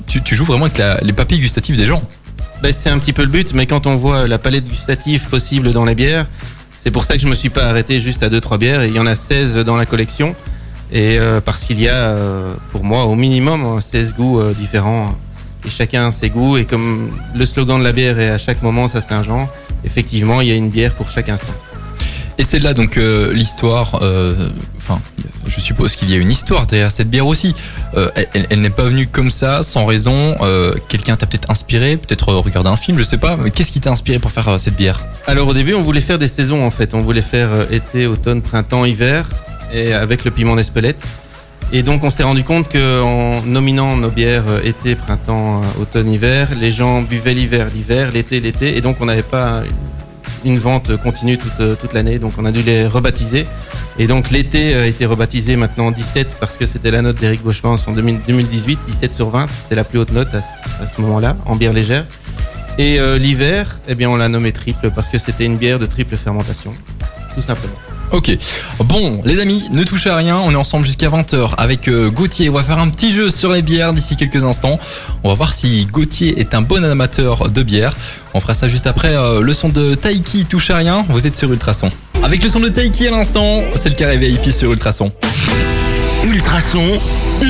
[0.08, 2.02] tu, tu joues vraiment avec la- les papilles gustatives des gens.
[2.64, 5.74] Ben, c'est un petit peu le but, mais quand on voit la palette gustative possible
[5.74, 6.28] dans les bières,
[6.78, 8.86] c'est pour ça que je me suis pas arrêté juste à 2-3 bières.
[8.86, 10.34] Il y en a 16 dans la collection.
[10.90, 14.54] Et euh, parce qu'il y a, euh, pour moi, au minimum, hein, 16 goûts euh,
[14.54, 15.14] différents.
[15.66, 16.56] Et chacun a ses goûts.
[16.56, 19.50] Et comme le slogan de la bière est à chaque moment sa Saint-Jean,
[19.84, 21.56] effectivement, il y a une bière pour chaque instant.
[22.38, 24.02] Et c'est là donc l'histoire.
[24.86, 25.00] Enfin,
[25.48, 27.56] je suppose qu'il y a une histoire derrière cette bière aussi.
[27.96, 28.10] Euh,
[28.50, 30.36] elle n'est pas venue comme ça, sans raison.
[30.42, 33.38] Euh, Quelqu'un t'a peut-être inspiré, peut-être euh, regardé un film, je sais pas.
[33.38, 35.06] Mais qu'est-ce qui t'a inspiré pour faire cette bière?
[35.26, 36.94] Alors au début, on voulait faire des saisons en fait.
[36.94, 39.30] On voulait faire été, automne, printemps, hiver,
[39.74, 41.02] et avec le piment d'Espelette.
[41.72, 46.72] Et donc on s'est rendu compte qu'en nominant nos bières été, printemps, automne, hiver, les
[46.72, 49.64] gens buvaient l'hiver, l'hiver, l'été, l'été, et donc on n'avait pas
[50.46, 52.20] une vente continue toute l'année.
[52.20, 53.46] Donc on a dû les rebaptiser.
[54.00, 57.76] Et donc l'été a été rebaptisé maintenant 17 parce que c'était la note d'Éric Bochemans
[57.86, 59.48] en 2000 2018, 17 sur 20.
[59.64, 62.06] C'était la plus haute note à, ce- à ce moment-là, en bière légère.
[62.80, 65.86] Et euh, l'hiver, eh bien, on l'a nommé triple parce que c'était une bière de
[65.86, 66.74] triple fermentation,
[67.36, 67.76] tout simplement.
[68.12, 68.36] Ok.
[68.86, 70.38] Bon, les amis, ne touchez à rien.
[70.40, 72.50] On est ensemble jusqu'à 20h avec euh, Gauthier.
[72.50, 74.80] On va faire un petit jeu sur les bières d'ici quelques instants.
[75.24, 77.96] On va voir si Gauthier est un bon amateur de bière.
[78.34, 80.46] On fera ça juste après euh, le son de Taiki.
[80.46, 81.06] Touche à rien.
[81.10, 81.92] Vous êtes sur Ultrason.
[82.24, 85.12] Avec le son de Taiki à l'instant, c'est le carré VIP sur Ultrason.
[86.26, 86.84] Ultrason,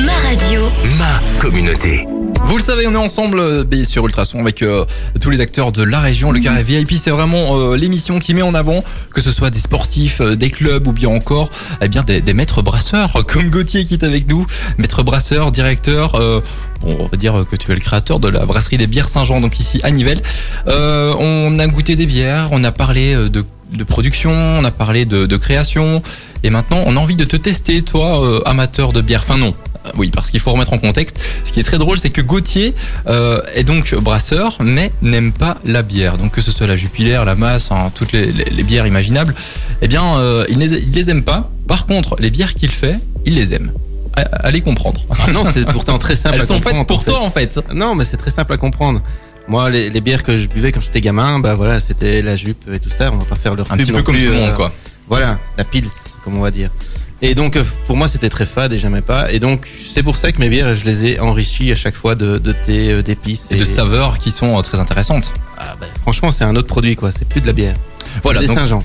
[0.04, 0.62] Ma radio.
[0.98, 2.06] ma communauté.
[2.46, 4.84] Vous le savez, on est ensemble euh, sur Ultrason avec euh,
[5.20, 6.30] tous les acteurs de la région.
[6.32, 8.82] Le carré VIP, c'est vraiment euh, l'émission qui met en avant
[9.14, 12.34] que ce soit des sportifs, euh, des clubs ou bien encore eh bien des, des
[12.34, 14.44] maîtres brasseurs, comme Gauthier qui est avec nous,
[14.78, 16.16] maître brasseur, directeur.
[16.16, 16.40] euh,
[16.82, 19.40] bon, on va dire que tu es le créateur de la brasserie des bières Saint-Jean,
[19.40, 20.20] donc ici à Nivelles.
[20.66, 25.04] Euh, on a goûté des bières, on a parlé de, de production, on a parlé
[25.04, 26.02] de, de création,
[26.42, 29.20] et maintenant on a envie de te tester, toi, euh, amateur de bière.
[29.22, 29.54] Enfin non.
[29.86, 31.18] Euh, Oui, parce qu'il faut remettre en contexte.
[31.44, 32.74] Ce qui est très drôle, c'est que Gauthier
[33.06, 36.16] euh, est donc brasseur, mais n'aime pas la bière.
[36.18, 39.34] Donc que ce soit la Jupiler, la Masse, hein, toutes les, les- les bières imaginables,
[39.82, 41.50] eh bien, euh, il, les, il les aime pas.
[41.68, 43.72] Par contre, les bières qu'il fait, il les aime.
[44.16, 45.00] Allez comprendre.
[45.10, 46.78] Ah non, c'est pourtant très simple Elles à sont comprendre.
[46.78, 47.58] faites pour toi, en fait.
[47.74, 49.02] Non, mais c'est très simple à comprendre.
[49.46, 52.64] Moi, les, les bières que je buvais quand j'étais gamin, bah voilà, c'était la jupe
[52.72, 53.10] et tout ça.
[53.12, 54.72] On va pas faire leur Un petit peu comme plus, tout le monde, euh, quoi.
[55.08, 55.88] Voilà, la pils,
[56.24, 56.70] comme on va dire.
[57.20, 59.30] Et donc, euh, pour moi, c'était très fade et j'aimais pas.
[59.32, 62.14] Et donc, c'est pour ça que mes bières, je les ai enrichies à chaque fois
[62.14, 63.48] de, de thé, euh, d'épices.
[63.50, 65.30] Et de saveurs qui sont très intéressantes.
[65.58, 67.12] Ah, bah, franchement, c'est un autre produit, quoi.
[67.12, 67.74] C'est plus de la bière.
[68.22, 68.82] Voilà, des donc- Saint-Jean.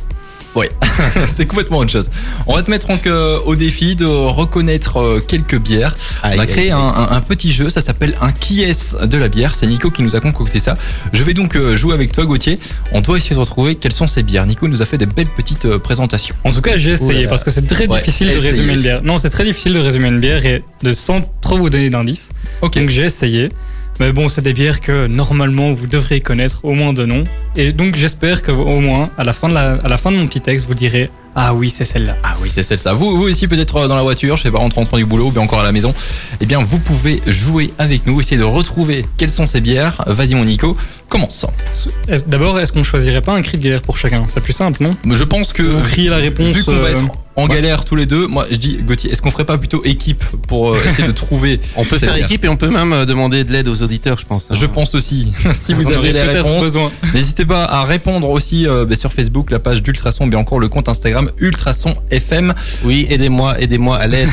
[1.28, 2.10] c'est complètement autre chose.
[2.48, 5.96] On va te mettre donc euh, au défi de reconnaître euh, quelques bières.
[6.24, 6.72] Aïe, On aïe, créer aïe.
[6.72, 9.56] un, un- un petit jeu, ça s'appelle un qui est de la bière.
[9.56, 10.76] C'est Nico qui nous a concocté ça.
[11.14, 12.60] Je vais donc euh, jouer avec toi, Gauthier.
[12.92, 14.46] On doit essayer de retrouver quelles sont ces bières.
[14.46, 16.36] Nico nous a fait des belles petites euh, présentations.
[16.44, 19.02] En tout cas, j'ai essayé parce que c'est très Ouais, difficile de résumer une bière.
[19.04, 22.30] Non, c'est très difficile de résumer une bière et de sans trop vous donner d'indices.
[22.62, 22.78] Ok.
[22.78, 23.50] Donc j'ai essayé.
[24.00, 27.24] Mais bon, c'est des bières que normalement vous devriez connaître au moins de nom.
[27.56, 30.18] Et donc j'espère que au moins à la fin de la, à la fin de
[30.18, 32.18] mon petit texte, vous direz ah oui c'est celle-là.
[32.24, 32.94] Ah oui, c'est celle-là.
[32.94, 35.28] Vous, vous aussi peut-être euh, dans la voiture, je sais pas, en rentrant du boulot
[35.28, 35.94] ou bien encore à la maison.
[36.42, 40.04] Eh bien, vous pouvez jouer avec nous, essayer de retrouver quelles sont ces bières.
[40.08, 40.76] Vas-y mon Nico,
[41.08, 41.46] commence.
[42.28, 44.26] D'abord, est-ce qu'on choisirait pas un cri de guerre pour chacun?
[44.28, 44.98] C'est plus simple, non?
[45.10, 46.48] Je pense que Vous criez la réponse.
[46.48, 47.04] vu qu'on va euh, être
[47.40, 50.24] en galère tous les deux, moi je dis Gauthier, est-ce qu'on ferait pas plutôt équipe
[50.48, 53.44] pour euh, essayer de trouver On peut faire équipe et on peut même euh, demander
[53.44, 54.50] de l'aide aux auditeurs, je pense.
[54.52, 55.32] Je pense aussi.
[55.54, 56.92] si vous en avez les réponses, besoin.
[57.14, 60.68] n'hésitez pas à répondre aussi euh, bah, sur Facebook, la page d'Ultrason, bien encore le
[60.68, 62.54] compte Instagram Ultrason FM.
[62.84, 64.30] Oui, aidez-moi, aidez-moi à l'aide.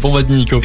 [0.00, 0.60] bon, vas-y Nico.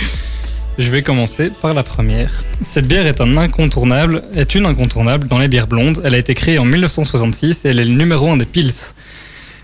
[0.77, 2.31] Je vais commencer par la première.
[2.61, 5.99] Cette bière est un incontournable, est une incontournable dans les bières blondes.
[6.05, 8.71] Elle a été créée en 1966 et elle est le numéro un des pils.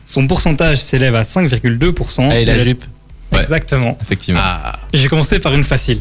[0.06, 2.30] Son pourcentage s'élève à 5,2%.
[2.32, 2.84] Allez, la Elle est- jupe.
[3.32, 3.42] Ouais.
[3.42, 3.98] Exactement.
[4.02, 4.40] Effectivement.
[4.44, 4.80] Ah.
[4.94, 6.00] J'ai commencé par une facile.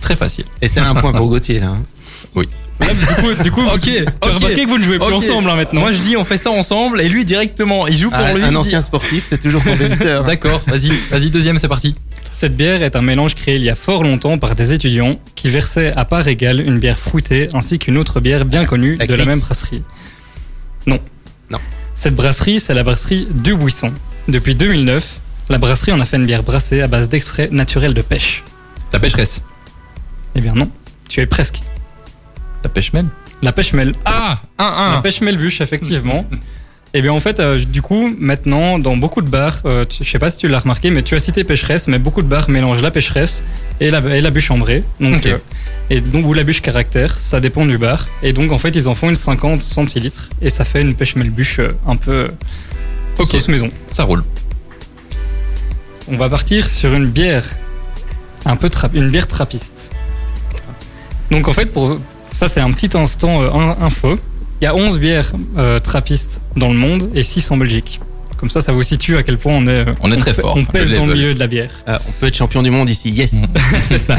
[0.00, 0.44] Très facile.
[0.60, 1.68] Et c'est un point pour Gauthier, là.
[1.68, 1.82] hein.
[2.82, 4.34] Du coup, du coup Ok, tu as ok.
[4.34, 5.82] remarqué que vous ne jouez plus ensemble hein, maintenant.
[5.82, 8.42] Moi je dis on fait ça ensemble et lui directement, il joue pour Ah, lui.
[8.42, 10.24] un dit- ancien sportif, c'est toujours compétiteur.
[10.26, 11.94] D'accord, vas-y, vas-y, deuxième, c'est parti.
[12.32, 15.48] Cette bière est un mélange créé il y a fort longtemps par des étudiants qui
[15.48, 19.14] versaient à part égale une bière fruitée ainsi qu'une autre bière bien connue La de
[19.14, 19.82] la même brasserie.
[20.88, 20.98] Non.
[21.94, 23.92] Cette brasserie, c'est la brasserie du Buisson.
[24.28, 28.02] Depuis 2009, la brasserie en a fait une bière brassée à base d'extrait naturel de
[28.02, 28.42] pêche.
[28.92, 29.42] La pêcheresse.
[30.34, 30.70] Eh bien non,
[31.08, 31.60] tu es presque.
[32.62, 33.08] La pêche même.
[33.42, 33.94] La pêche mêle.
[34.04, 36.24] Ah, un, La pêche mêle-bûche, effectivement.
[36.94, 40.18] Et bien en fait, euh, du coup, maintenant, dans beaucoup de bars, euh, je sais
[40.18, 42.82] pas si tu l'as remarqué, mais tu as cité pêcheresse, mais beaucoup de bars mélangent
[42.82, 43.42] la pêcheresse
[43.80, 44.84] et la, et la bûche ambrée.
[45.00, 45.38] Donc, euh,
[45.88, 48.06] et donc, ou la bûche caractère, ça dépend du bar.
[48.22, 51.16] Et donc, en fait, ils en font une 50 centilitres et ça fait une pêche
[51.16, 52.30] mêle-bûche euh, un peu
[53.18, 53.26] Ok.
[53.26, 53.70] sauce maison.
[53.90, 54.22] Ça roule.
[56.08, 57.44] On va partir sur une bière,
[58.44, 59.90] un peu une bière trappiste.
[61.30, 61.98] Donc en fait, pour
[62.34, 64.18] ça c'est un petit instant euh, in- info.
[64.62, 68.00] Il y a 11 bières euh, trappistes dans le monde et 6 en Belgique.
[68.36, 69.84] Comme ça, ça vous situe à quel point on est.
[70.00, 70.56] On est très fort.
[70.56, 71.72] On pèse Le dans le milieu de la bière.
[71.84, 73.34] Ah, on peut être champion du monde ici, yes.
[73.88, 74.14] c'est ça.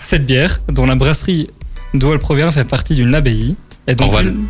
[0.00, 1.50] Cette bière, dont la brasserie
[1.92, 3.54] d'où elle provient, fait partie d'une abbaye.
[3.86, 4.28] Et donc Orval.
[4.28, 4.46] une-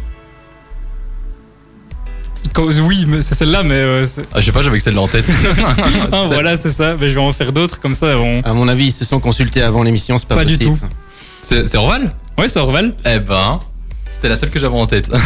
[2.87, 5.29] Oui, mais c'est celle-là, mais euh, Ah, je sais pas, j'avais que celle-là en tête.
[6.12, 6.95] ah, voilà, c'est ça.
[6.95, 8.17] Mais je vais en faire d'autres comme ça.
[8.21, 8.41] On...
[8.43, 10.79] À mon avis, ils se sont consultés avant l'émission, c'est pas, Pas du tout.
[11.43, 12.12] C'est Orval?
[12.38, 12.95] Ouais, c'est Orval.
[13.05, 13.59] Eh ben,
[14.12, 15.11] c'était la seule que j'avais en tête.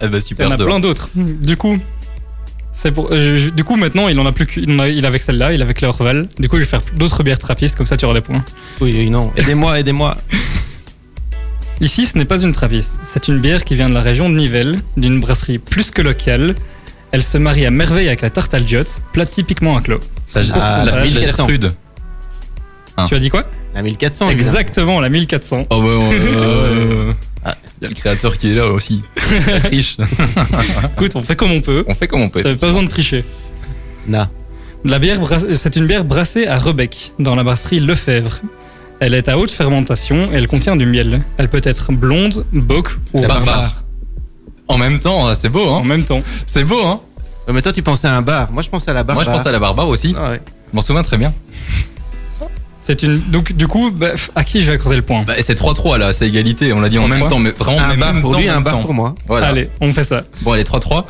[0.00, 0.48] eh ben Il y super.
[0.48, 1.08] en a plein d'autres.
[1.14, 1.78] Du coup,
[2.72, 3.08] c'est pour.
[3.10, 4.82] euh, je- du coup, maintenant, il en a plus qu'une.
[4.88, 6.28] Il, avec celle-là, il a avec le Orval.
[6.38, 8.44] Du coup, je vais faire d'autres bières trappistes, comme ça, tu auras des points.
[8.80, 9.32] Oui, oui, non.
[9.36, 10.16] Aidez-moi, aidez-moi.
[11.80, 12.98] Ici, ce n'est pas une trappiste.
[13.02, 16.54] C'est une bière qui vient de la région de Nivelles, d'une brasserie plus que locale.
[17.12, 18.64] Elle se marie à merveille avec la tarte al
[19.12, 20.00] plat typiquement à clos.
[20.26, 21.72] Ça, ah, la, la Gertrude.
[23.06, 23.44] Tu as dit quoi?
[23.74, 24.50] La 1400, évidemment.
[24.50, 25.66] Exactement, la 1400.
[25.70, 27.12] Oh bah, euh,
[27.44, 29.02] ah, il y a le créateur qui est là aussi.
[29.46, 29.96] La triche.
[30.92, 31.84] Écoute, on fait comme on peut.
[31.86, 32.42] On fait comme on peut.
[32.42, 33.24] T'avais pas besoin de tricher.
[34.06, 34.28] Na.
[34.84, 35.18] La bière,
[35.54, 38.40] c'est une bière brassée à Rebec, dans la brasserie Lefebvre.
[39.00, 41.20] Elle est à haute fermentation et elle contient du miel.
[41.36, 43.84] Elle peut être blonde, bock ou La barbare barbare.
[44.66, 45.84] En même temps, c'est beau, en hein.
[45.84, 46.22] même temps.
[46.46, 47.00] C'est beau, hein.
[47.46, 48.50] Ouais, Mais toi, tu pensais à un bar.
[48.52, 49.24] Moi, je pensais à la Moi, barbare.
[49.24, 50.14] je pense à la barbare aussi.
[50.18, 50.40] Ah ouais.
[50.70, 51.32] Je m'en souviens très bien.
[52.90, 53.18] C'est une.
[53.20, 56.14] Donc, du coup, bah, à qui je vais accorder le point Bah, c'est 3-3 là,
[56.14, 56.72] c'est égalité.
[56.72, 57.28] On l'a dit en même 3-3.
[57.28, 59.14] temps, mais vraiment Un bar pour lui, un bar pour moi.
[59.26, 59.48] Voilà.
[59.48, 60.24] Allez, on fait ça.
[60.40, 61.04] Bon, allez, 3-3.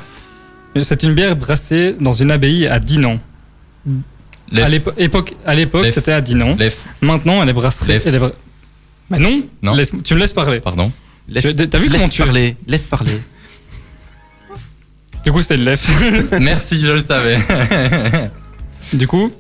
[0.83, 3.21] C'est une bière brassée dans une abbaye à Dinan.
[4.51, 4.65] Lef.
[4.65, 5.95] À l'épo- époque, à l'époque, Lef.
[5.95, 6.57] c'était à Dinan.
[6.59, 7.93] Lef, Maintenant, elle est brasserie.
[7.93, 8.07] Lef.
[8.09, 8.33] Elle est bra-
[9.11, 9.75] Mais non, Non.
[9.75, 10.59] Laisse- tu me laisses parler.
[10.59, 10.91] pardon.
[11.33, 11.41] T'as
[11.79, 13.21] vu laisse comment tu parler, laisse parler.
[15.25, 15.89] Du coup, c'était le lef.
[16.41, 17.39] Merci, je le savais.
[18.93, 19.31] du coup,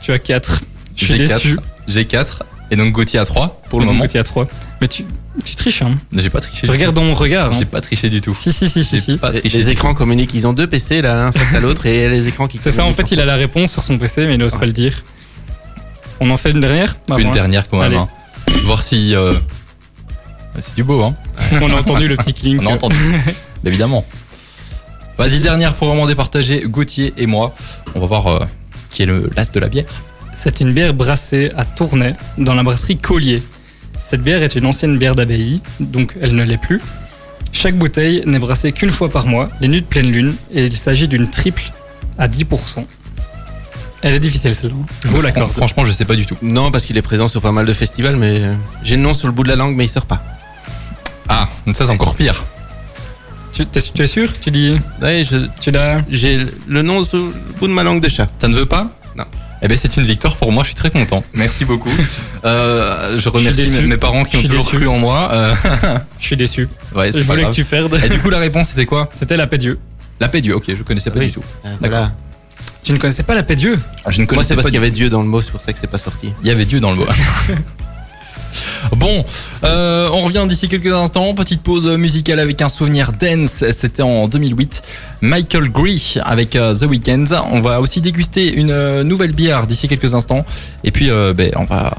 [0.00, 0.62] tu as 4.
[0.96, 1.42] Je suis J'ai 4.
[1.42, 1.58] déçu.
[1.88, 2.42] J'ai 4.
[2.70, 4.06] Et donc Gauthier à 3 pour le moment.
[4.06, 4.46] Tu as 3.
[4.80, 5.04] Mais tu,
[5.44, 5.96] tu triches, hein.
[6.12, 6.62] J'ai pas triché.
[6.66, 7.52] Tu regardes dans mon regard.
[7.52, 7.68] J'ai Hein.
[7.70, 8.34] pas triché du tout.
[8.34, 9.00] Si, si, si, si.
[9.00, 9.16] Si.
[9.16, 9.58] pas Les, triché.
[9.58, 12.26] les du écrans communiquent, ils ont deux PC là, l'un face à l'autre et les
[12.28, 14.40] écrans qui C'est ça, en fait, il a la réponse sur son PC, mais il
[14.40, 15.04] n'ose pas le dire.
[16.20, 16.96] On en fait une dernière?
[17.08, 17.30] Bah, Une voilà.
[17.30, 17.94] dernière quand même.
[17.94, 18.08] Hein.
[18.64, 19.14] Voir si.
[19.14, 19.34] euh,
[20.60, 21.14] C'est du beau, hein.
[21.62, 22.60] On a entendu le petit clink.
[22.62, 22.96] On a entendu.
[23.64, 24.04] Évidemment.
[25.18, 27.54] Vas-y, dernière pour vraiment départager Gauthier et moi.
[27.94, 28.44] On va voir euh,
[28.90, 29.84] qui est le l'as de la bière.
[30.36, 33.42] C'est une bière brassée à Tournai, dans la brasserie Collier.
[34.00, 36.80] Cette bière est une ancienne bière d'abbaye, donc elle ne l'est plus.
[37.52, 40.76] Chaque bouteille n'est brassée qu'une fois par mois, les nuits de pleine lune, et il
[40.76, 41.62] s'agit d'une triple
[42.18, 42.84] à 10%.
[44.02, 44.74] Elle est difficile celle-là.
[44.80, 44.86] hein.
[45.02, 45.50] Je vous l'accorde.
[45.50, 46.36] Franchement, je sais pas du tout.
[46.42, 49.14] Non, parce qu'il est présent sur pas mal de festivals, mais euh, j'ai le nom
[49.14, 50.22] sur le bout de la langue, mais il sort pas.
[51.28, 52.44] Ah, ça c'est encore pire.
[53.52, 53.64] Tu,
[54.02, 54.30] es sûr?
[54.38, 54.76] Tu dis?
[55.00, 56.02] Ouais, je- Tu l'as?
[56.10, 58.28] j'ai le nom sur le bout de ma langue de chat.
[58.38, 58.86] Ça ne veut pas?
[59.66, 61.24] Eh ben c'est une victoire pour moi, je suis très content.
[61.34, 61.90] Merci beaucoup.
[62.44, 64.76] Euh, je remercie mes- parents qui ont toujours déçu.
[64.76, 65.30] cru en moi.
[65.32, 65.52] Euh,
[66.20, 66.68] Je suis déçu.
[66.94, 67.98] ouais, Je c'est voulais que tu perdes.
[68.04, 69.08] Et du coup la réponse c'était quoi?
[69.12, 69.80] C'était la paix Dieu.
[70.20, 70.54] La paix Dieu.
[70.54, 71.26] Ok, je connaissais pas Oui.
[71.26, 71.42] du tout.
[71.80, 72.12] Voilà.
[72.84, 73.76] Tu ne connaissais pas la paix Dieu?
[74.04, 75.26] Ah, je ne Moi, connaissais c'est pas parce du qu'il y avait Dieu dans le
[75.28, 76.32] mot, c'est pour ça que c'est pas sorti.
[76.42, 77.08] Il y avait Dieu dans le bois.
[78.96, 79.24] Bon,
[79.64, 81.34] euh, on revient d'ici quelques instants.
[81.34, 83.64] Petite pause musicale avec un souvenir dance.
[83.72, 84.82] C'était en 2008.
[85.22, 87.24] Michael Gree avec euh, The Weeknd.
[87.50, 90.44] On va aussi déguster une euh, nouvelle bière d'ici quelques instants.
[90.84, 91.92] Et puis, ben, on va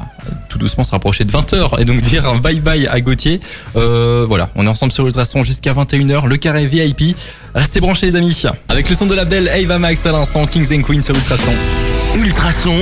[0.49, 3.39] tout doucement se rapprocher de 20h et donc dire bye bye à Gauthier.
[3.73, 6.27] Voilà, on est ensemble sur Ultrason jusqu'à 21h.
[6.27, 7.15] Le carré VIP.
[7.55, 8.43] Restez branchés les amis.
[8.69, 11.53] Avec le son de la belle Ava Max à l'instant, Kings and Queens sur Ultrason.
[12.15, 12.75] Ultrason,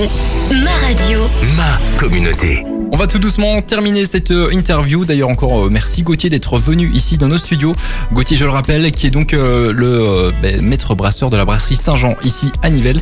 [0.51, 1.19] ma radio,
[1.57, 2.74] ma communauté.
[2.91, 5.05] On va tout doucement terminer cette euh, interview.
[5.05, 7.73] D'ailleurs, encore euh, merci Gauthier d'être venu ici dans nos studios.
[8.13, 11.75] Gauthier, je le rappelle, qui est donc euh, le ben, maître brasseur de la brasserie
[11.75, 13.01] Saint-Jean ici à Nivelles.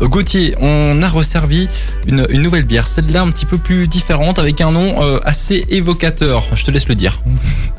[0.00, 1.68] Gauthier, on a resservi
[2.06, 6.44] une, nouvelle bière, celle-là un petit peu plus différente avec un nom assez évocateur.
[6.54, 7.22] Je te laisse le dire.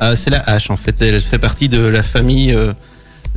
[0.02, 1.00] Euh, c'est la hache en fait.
[1.02, 2.56] Elle fait partie de la famille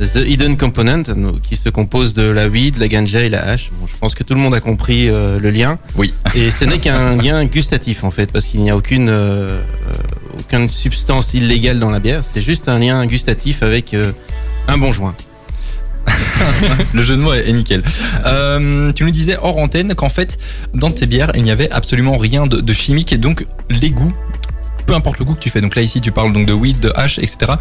[0.00, 1.02] The Hidden Component,
[1.42, 3.70] qui se compose de la weed, la ganja et la hache.
[3.78, 5.78] Bon, je pense que tout le monde a compris euh, le lien.
[5.96, 6.14] Oui.
[6.34, 9.92] Et ce n'est qu'un lien gustatif en fait, parce qu'il n'y a aucune euh, euh,
[10.38, 12.22] aucune substance illégale dans la bière.
[12.24, 14.12] C'est juste un lien gustatif avec euh,
[14.68, 15.14] un bon joint.
[16.94, 17.82] Le jeu de mots est, est nickel.
[18.24, 20.38] Euh, tu nous disais hors antenne qu'en fait,
[20.72, 24.12] dans tes bières, il n'y avait absolument rien de, de chimique et donc les goûts.
[24.86, 25.60] Peu importe le goût que tu fais.
[25.60, 27.52] Donc là ici tu parles donc de weed, de hache, etc.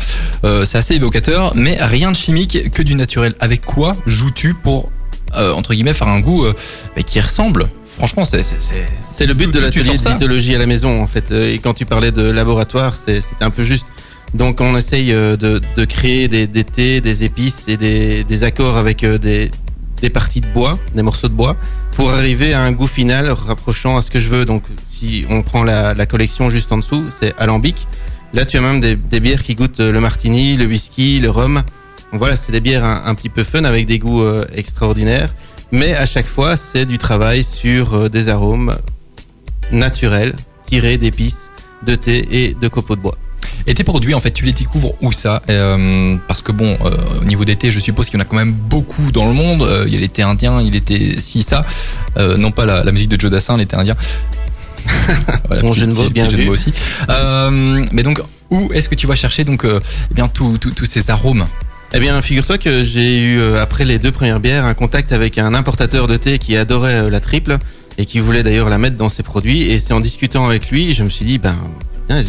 [0.43, 3.35] Euh, c'est assez évocateur, mais rien de chimique que du naturel.
[3.39, 4.89] Avec quoi joues-tu pour
[5.35, 6.53] euh, entre guillemets faire un goût euh,
[7.05, 7.69] qui ressemble?
[7.97, 11.31] Franchement, c'est c'est le but de l'atelier zytologie à la maison en fait.
[11.31, 13.85] Et quand tu parlais de laboratoire, c'est c'était un peu juste.
[14.33, 15.35] Donc on essaye de,
[15.75, 19.49] de créer des, des thés, des épices et des, des accords avec des,
[20.01, 21.57] des parties de bois, des morceaux de bois,
[21.99, 24.45] pour arriver à un goût final rapprochant à ce que je veux.
[24.45, 27.89] Donc si on prend la, collection juste en dessous, c'est alambic.
[28.33, 31.61] Là tu as même des, bières qui goûtent euh, le martini, le whisky, le rhum.
[32.13, 35.33] Voilà, c'est des bières un, un petit peu fun avec des goûts euh, extraordinaires.
[35.73, 38.77] Mais à chaque fois, c'est du travail sur euh, des arômes
[39.73, 40.33] naturels,
[40.63, 41.49] tirés d'épices,
[41.85, 43.17] de thé et de copeaux de bois.
[43.67, 45.41] Et tes produits, en fait, tu les découvres où ça?
[45.49, 48.27] Euh, Parce que bon, euh, au niveau des thés, je suppose qu'il y en a
[48.27, 49.61] quand même beaucoup dans le monde.
[49.63, 51.65] Euh, il y a les thés indiens, il y a les thés ci, ça.
[52.17, 53.95] Non pas la, la musique de Joe Dassin, les thés indiens.
[55.47, 56.49] voilà, Bon petit- de mots, petit- bien petit vu.
[56.49, 56.73] aussi.
[57.91, 61.45] Mais donc, où est-ce que tu vas chercher donc eh bien tous ces arômes?
[61.93, 65.53] Eh bien, figure-toi que j'ai eu, après les deux premières bières, un contact avec un
[65.55, 67.57] importateur de thé qui adorait la triple
[67.97, 69.63] et qui voulait d'ailleurs la mettre dans ses produits.
[69.71, 71.55] Et c'est en discutant avec lui, je me suis dit, ben,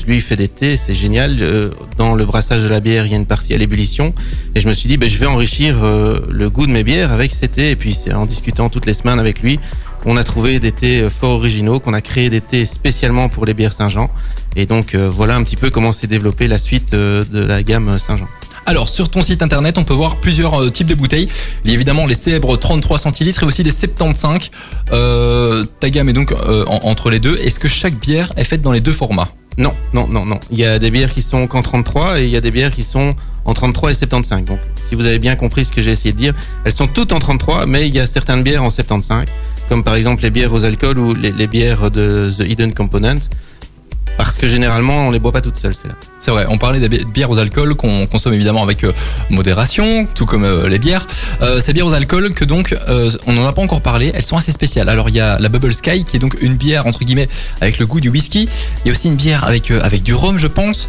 [0.06, 1.36] lui, il fait des thés, c'est génial.
[1.40, 4.12] Euh, Dans le brassage de la bière, il y a une partie à l'ébullition.
[4.54, 7.12] Et je me suis dit, ben, je vais enrichir euh, le goût de mes bières
[7.12, 7.70] avec ces thés.
[7.70, 9.58] Et puis, en discutant toutes les semaines avec lui
[10.02, 13.44] qu'on a trouvé des thés euh, fort originaux, qu'on a créé des thés spécialement pour
[13.46, 14.10] les bières Saint-Jean.
[14.56, 18.26] Et donc, voilà un petit peu comment s'est développée la suite de la gamme Saint-Jean.
[18.66, 21.28] Alors, sur ton site internet, on peut voir plusieurs types de bouteilles.
[21.64, 24.50] Il y a évidemment les célèbres 33 centilitres et aussi les 75.
[24.92, 26.32] Euh, ta gamme est donc
[26.66, 27.36] en- entre les deux.
[27.38, 29.28] Est-ce que chaque bière est faite dans les deux formats?
[29.60, 30.40] Non, non, non, non.
[30.50, 32.70] Il y a des bières qui sont qu'en 33 et il y a des bières
[32.70, 34.46] qui sont en 33 et 75.
[34.46, 37.12] Donc, si vous avez bien compris ce que j'ai essayé de dire, elles sont toutes
[37.12, 39.26] en 33, mais il y a certaines bières en 75.
[39.68, 43.20] comme par exemple les bières aux alcools ou les, bières de The Hidden Component.
[44.18, 45.94] Parce que généralement, on les boit pas toutes seules, celles-là.
[46.18, 48.92] C'est vrai, on parlait des bi- bières aux alcools qu'on consomme évidemment avec euh,
[49.30, 51.06] modération, tout comme euh, les bières.
[51.40, 54.22] Euh, ces bières aux alcools que donc euh, on n'en a pas encore parlé, elles
[54.24, 54.90] sont assez spéciales.
[54.90, 57.28] Alors il y a la Bubble Sky qui est donc une bière entre guillemets
[57.62, 58.48] avec le goût du whisky.
[58.84, 60.88] Il y a aussi une bière avec avec du rhum, je pense.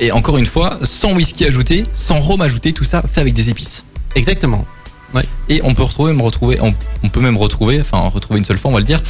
[0.00, 3.50] Et encore une fois, sans whisky ajouté, sans rhum ajouté, tout ça fait avec des
[3.50, 3.84] épices.
[4.14, 4.64] Exactement.
[5.48, 8.58] Et on peut retrouver, me retrouver, on, on peut même retrouver, enfin retrouver une seule
[8.58, 9.00] fois, on va le dire.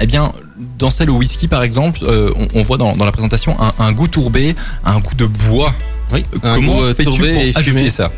[0.00, 0.32] Eh bien,
[0.78, 3.72] dans celle au whisky par exemple, euh, on, on voit dans, dans la présentation un,
[3.78, 5.72] un goût tourbé, un goût de bois.
[6.12, 6.24] Oui.
[6.44, 8.10] Euh, Comment fais-tu tourbé pour et ajouter ça?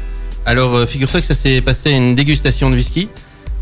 [0.46, 3.08] Alors, euh, figure-toi que ça s'est passé à une dégustation de whisky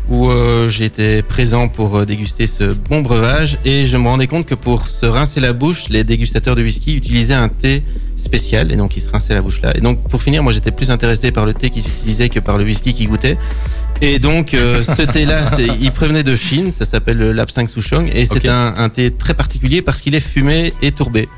[0.09, 4.45] où euh, j'étais présent pour euh, déguster ce bon breuvage et je me rendais compte
[4.45, 7.83] que pour se rincer la bouche, les dégustateurs de whisky utilisaient un thé
[8.17, 9.71] spécial et donc ils se rinçaient la bouche là.
[9.77, 12.57] Et donc pour finir, moi j'étais plus intéressé par le thé qu'ils utilisaient que par
[12.57, 13.37] le whisky qu'ils goûtaient.
[14.01, 15.45] Et donc euh, ce thé-là,
[15.79, 19.35] il prévenait de Chine, ça s'appelle le Lab 5 Souchong et c'est un thé très
[19.35, 21.29] particulier parce qu'il est fumé et tourbé.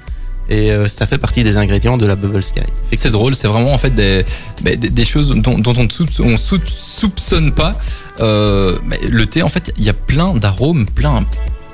[0.52, 2.60] Et euh, ça fait partie des ingrédients de la Bubble Sky.
[2.92, 4.26] Et c'est drôle, c'est vraiment en fait des,
[4.64, 7.72] bah, des, des choses dont, dont on ne soup- on sou- soupçonne pas.
[8.20, 11.26] Euh, mais le thé, en fait, il y a plein d'arômes, plein,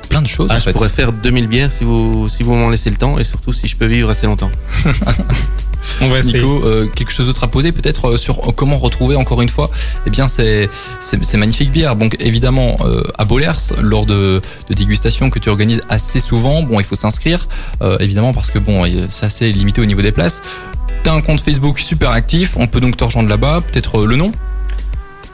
[0.10, 0.50] plein de choses.
[0.52, 0.74] Ah, en je fait.
[0.74, 3.68] pourrais faire 2000 bières si vous, si vous m'en laissez le temps et surtout si
[3.68, 4.52] je peux vivre assez longtemps.
[6.02, 6.40] On va essayer.
[6.40, 9.50] Nico, euh, quelque chose d'autre à poser peut-être euh, sur euh, comment retrouver encore une
[9.50, 9.70] fois
[10.06, 11.96] eh bien ces, ces, ces magnifiques bières.
[11.96, 16.80] Donc évidemment euh, à Bollers lors de, de dégustations que tu organises assez souvent, bon
[16.80, 17.48] il faut s'inscrire
[17.82, 20.42] euh, évidemment parce que bon euh, c'est assez limité au niveau des places.
[21.04, 24.32] T'as un compte Facebook super actif, on peut donc te rejoindre là-bas, peut-être le nom,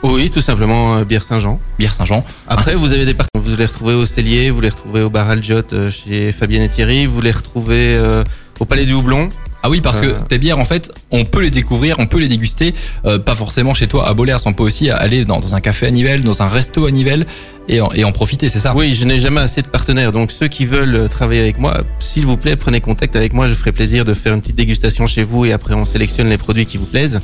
[0.04, 1.60] Oui, tout simplement euh, bière Saint-Jean.
[1.80, 2.26] Bière Saint-Jean.
[2.48, 3.30] Après, vous avez des parties.
[3.40, 7.06] Vous les retrouvez au Cellier, vous les retrouvez au bar euh, chez Fabienne et Thierry,
[7.06, 8.24] vous les retrouvez euh,
[8.60, 9.30] au Palais du Houblon.
[9.66, 10.20] Ah oui, parce Euh.
[10.20, 12.74] que tes bières, en fait, on peut les découvrir, on peut les déguster,
[13.06, 15.88] euh, pas forcément chez toi à Bollers, on peut aussi aller dans, dans un café
[15.88, 17.26] à Nivelles, dans un resto à Nivelles
[17.70, 18.74] et en, et en profiter, c'est ça?
[18.76, 20.12] Oui, je n'ai jamais assez de partenaires.
[20.12, 23.48] Donc ceux qui veulent euh, travailler avec moi, s'il vous plaît, prenez contact avec moi.
[23.48, 26.38] Je ferai plaisir de faire une petite dégustation chez vous et après on sélectionne les
[26.38, 27.22] produits qui vous plaisent.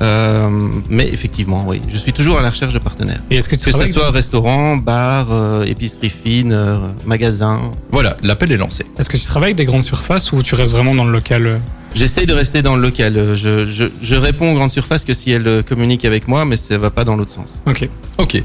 [0.00, 0.48] Euh,
[0.88, 3.22] mais effectivement, oui, je suis toujours à la recherche de partenaires.
[3.30, 7.60] Et est-ce que tu Que ce soit restaurant, bar, euh, épicerie fine, euh, magasin.
[7.90, 8.84] Voilà, l'appel est lancé.
[8.98, 11.46] Est-ce que tu travailles avec des grandes surfaces ou tu restes vraiment dans le local
[11.46, 11.58] euh
[11.94, 13.34] J'essaye de rester dans le local.
[13.34, 16.56] Je, je, je réponds aux grandes surfaces que si elles euh, communiquent avec moi, mais
[16.56, 17.60] ça va pas dans l'autre sens.
[17.66, 17.88] Ok.
[18.18, 18.40] Ok.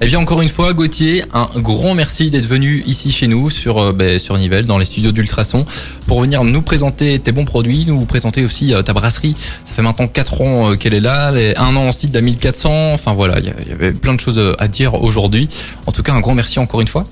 [0.00, 3.78] Eh bien, encore une fois, Gauthier, un grand merci d'être venu ici chez nous, sur,
[3.78, 5.64] euh, ben, sur Nivelles, dans les studios d'Ultrason,
[6.06, 9.34] pour venir nous présenter tes bons produits, nous présenter aussi euh, ta brasserie.
[9.64, 12.20] Ça fait maintenant 4 ans euh, qu'elle est là, les, un an en site d'A
[12.20, 12.92] 1400.
[12.92, 15.48] Enfin voilà, il y avait plein de choses à dire aujourd'hui.
[15.86, 17.06] En tout cas, un grand merci encore une fois.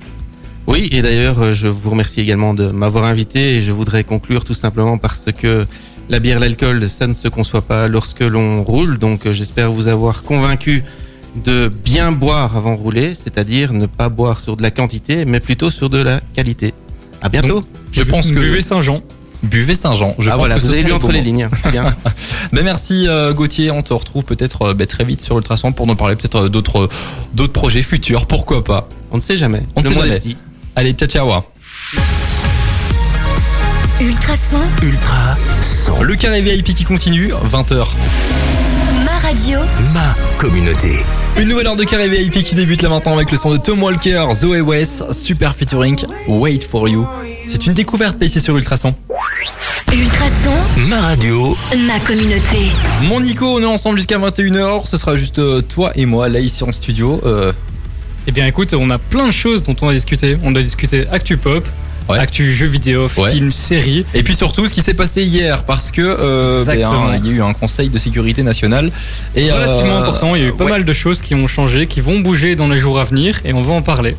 [0.67, 4.43] Oui, et d'ailleurs, euh, je vous remercie également de m'avoir invité et je voudrais conclure
[4.45, 5.65] tout simplement parce que
[6.09, 8.97] la bière, l'alcool, ça ne se conçoit pas lorsque l'on roule.
[8.97, 10.83] Donc, euh, j'espère vous avoir convaincu
[11.43, 15.39] de bien boire avant de rouler, c'est-à-dire ne pas boire sur de la quantité, mais
[15.39, 16.73] plutôt sur de la qualité.
[17.21, 17.63] À bientôt.
[17.91, 19.01] Je pense que Buvez Saint-Jean.
[19.43, 20.15] buvez Saint-Jean.
[20.19, 21.49] Je ah pense voilà, que vous avez lu entre les lignes.
[21.71, 21.85] Bien.
[22.51, 25.87] Ben merci euh, Gauthier, on te retrouve peut-être euh, ben, très vite sur Ultrason pour
[25.87, 26.87] nous parler peut-être d'autres
[27.33, 28.87] d'autres projets futurs, pourquoi pas.
[29.11, 29.63] On ne sait jamais.
[29.75, 30.19] On ne Le sait jamais.
[30.75, 31.43] Allez, ciao ciao.
[34.01, 35.35] Ultrason, Ultra
[35.85, 36.01] son.
[36.01, 37.85] Le carré VIP qui continue, 20h.
[39.05, 39.59] ma radio,
[39.93, 41.03] Ma communauté.
[41.37, 43.81] Une nouvelle heure de carré VIP qui débute là maintenant avec le son de Tom
[43.83, 47.07] Walker, Zoé West, super featuring Wait for You.
[47.47, 48.93] C'est une découverte là, ici sur Ultrason.
[49.93, 50.53] Ultrason,
[50.89, 51.55] Ma radio.
[51.87, 52.71] ma communauté.
[53.03, 54.87] Mon Nico, on est ensemble jusqu'à 21h.
[54.87, 57.21] Ce sera juste euh, toi et moi là ici en studio.
[57.25, 57.51] Euh,
[58.27, 60.37] Eh bien écoute, on a plein de choses dont on a discuté.
[60.43, 61.67] On a discuté actu pop,
[62.09, 62.17] Ouais.
[62.19, 63.31] actu jeux vidéo, Ouais.
[63.31, 64.05] films, séries.
[64.13, 66.79] Et puis surtout ce qui s'est passé hier parce que euh, ben, il
[67.25, 68.91] y a eu un conseil de sécurité nationale
[69.35, 70.71] et Relativement euh, important, il y a eu pas ouais.
[70.71, 73.53] mal de choses qui ont changé, qui vont bouger dans les jours à venir et
[73.53, 74.15] on va en parler.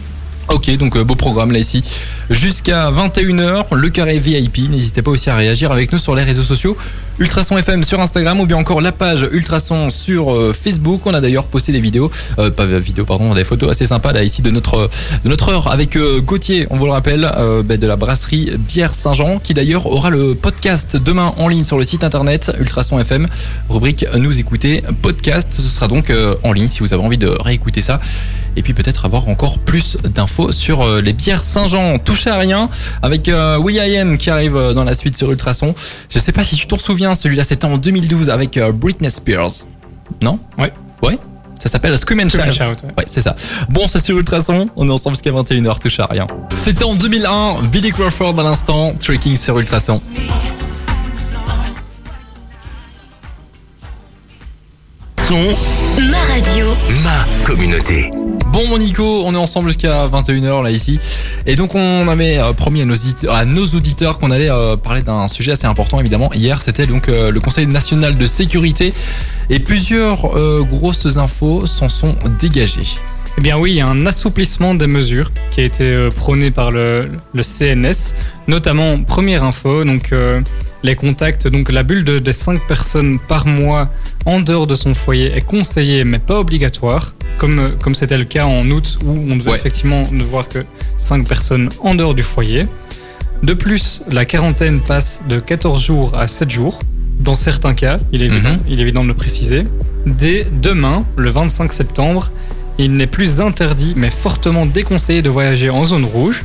[0.49, 1.83] Ok, donc euh, beau programme là ici.
[2.29, 4.69] Jusqu'à 21h, le carré VIP.
[4.71, 6.77] N'hésitez pas aussi à réagir avec nous sur les réseaux sociaux.
[7.21, 11.03] Ultrason FM sur Instagram ou bien encore la page Ultrason sur euh, Facebook.
[11.07, 14.13] On a d'ailleurs posté des vidéos, euh, pas des vidéos, pardon, des photos assez sympas
[14.13, 14.91] là ici de notre,
[15.23, 18.51] de notre heure avec euh, Gauthier, on vous le rappelle, euh, ben, de la brasserie
[18.59, 22.99] Bière Saint-Jean qui d'ailleurs aura le podcast demain en ligne sur le site internet Ultrason
[22.99, 23.29] FM,
[23.69, 25.53] rubrique Nous écouter podcast.
[25.53, 28.01] Ce sera donc en ligne si vous avez envie de réécouter ça
[28.57, 31.99] et puis peut-être avoir encore plus d'infos sur les bières Saint-Jean.
[31.99, 32.69] Touchez à rien
[33.03, 35.75] avec Will.i.am qui arrive dans la suite sur Ultrason.
[36.09, 39.67] Je sais pas si tu t'en souviens, celui-là c'était en 2012 avec euh, Britney Spears.
[40.23, 40.39] Non?
[40.57, 40.73] Ouais.
[41.03, 41.19] Ouais?
[41.61, 42.59] Ça s'appelle Scream and Scream and Shout.
[42.59, 42.93] Shout, ouais.
[42.99, 43.37] Ouais, c'est ça.
[43.71, 44.69] Bon, c'est Ultrason.
[44.77, 46.27] On est ensemble jusqu'à 21h, touche à rien.
[46.55, 50.01] C'était en 2001, Billy Crawford à l'instant, Trekking sur Ultrason.
[55.27, 55.84] Son.
[56.35, 56.67] Ma radio,
[57.05, 58.11] Ma communauté.
[58.53, 60.99] Bon mon Nico, on est ensemble jusqu'à 21h là ici.
[61.47, 62.97] Et donc on avait euh, promis à nos,
[63.29, 66.33] à nos auditeurs qu'on allait euh, parler d'un sujet assez important évidemment.
[66.33, 68.93] Hier c'était donc euh, le Conseil national de sécurité
[69.49, 72.99] et plusieurs euh, grosses infos s'en sont dégagées.
[73.37, 76.51] Eh bien oui, il y a un assouplissement des mesures qui a été euh, prôné
[76.51, 78.15] par le, le CNS,
[78.47, 80.41] notamment première info, donc euh,
[80.85, 83.89] les contacts, donc la bulle de, des 5 personnes par mois
[84.27, 88.25] en dehors de son foyer est conseillée mais pas obligatoire, comme euh, comme c'était le
[88.25, 89.57] cas en août où on devait Ouais.
[89.57, 90.61] effectivement ne voir que
[90.99, 92.67] 5 personnes en dehors du foyer.
[93.43, 96.79] De plus, la quarantaine passe de 14 jours à 7 jours.
[97.19, 98.59] Dans certains cas, il est, évident, Mhm.
[98.69, 99.65] il est évident de le préciser.
[100.07, 102.31] Dès demain, le 25 septembre,
[102.79, 106.43] il n'est plus interdit mais fortement déconseillé de voyager en zone rouge.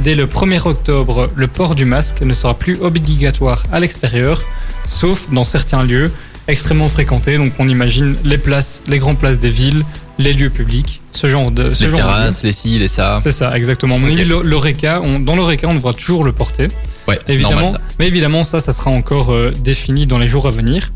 [0.00, 4.42] Dès le 1er octobre, le port du masque ne sera plus obligatoire à l'extérieur,
[4.86, 6.10] sauf dans certains lieux
[6.46, 7.36] extrêmement fréquentés.
[7.36, 9.84] Donc on imagine les places, les grandes places des villes,
[10.18, 13.18] les lieux publics, ce genre de ce les genre de terrasses, les ci, les ça.
[13.22, 13.96] C'est ça, exactement.
[13.96, 14.10] On Ok.
[14.14, 16.68] dit le- l'Oreca, on- dans l'Oreca, on devra toujours le porter.
[17.08, 17.80] Ouais, Évidemment, normal ça.
[17.98, 20.92] mais évidemment, ça, ça sera encore euh, défini dans les jours à venir.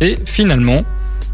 [0.00, 0.82] Et finalement,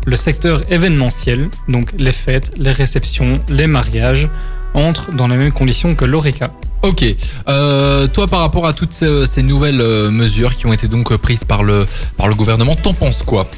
[0.06, 4.28] le secteur événementiel, donc les fêtes, les réceptions, les mariages,
[4.74, 6.50] entrent dans les mêmes conditions que l'Oreca.
[6.86, 7.04] Ok.
[7.48, 11.18] Euh, toi, par rapport à toutes ces, nouvelles euh, mesures qui ont été donc euh,
[11.18, 11.84] prises par le,
[12.16, 13.48] par le gouvernement, t'en penses quoi?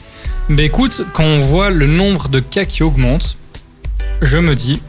[0.48, 3.36] Mais écoute, quand on voit le nombre de cas qui augmente,
[4.22, 4.80] je me dis,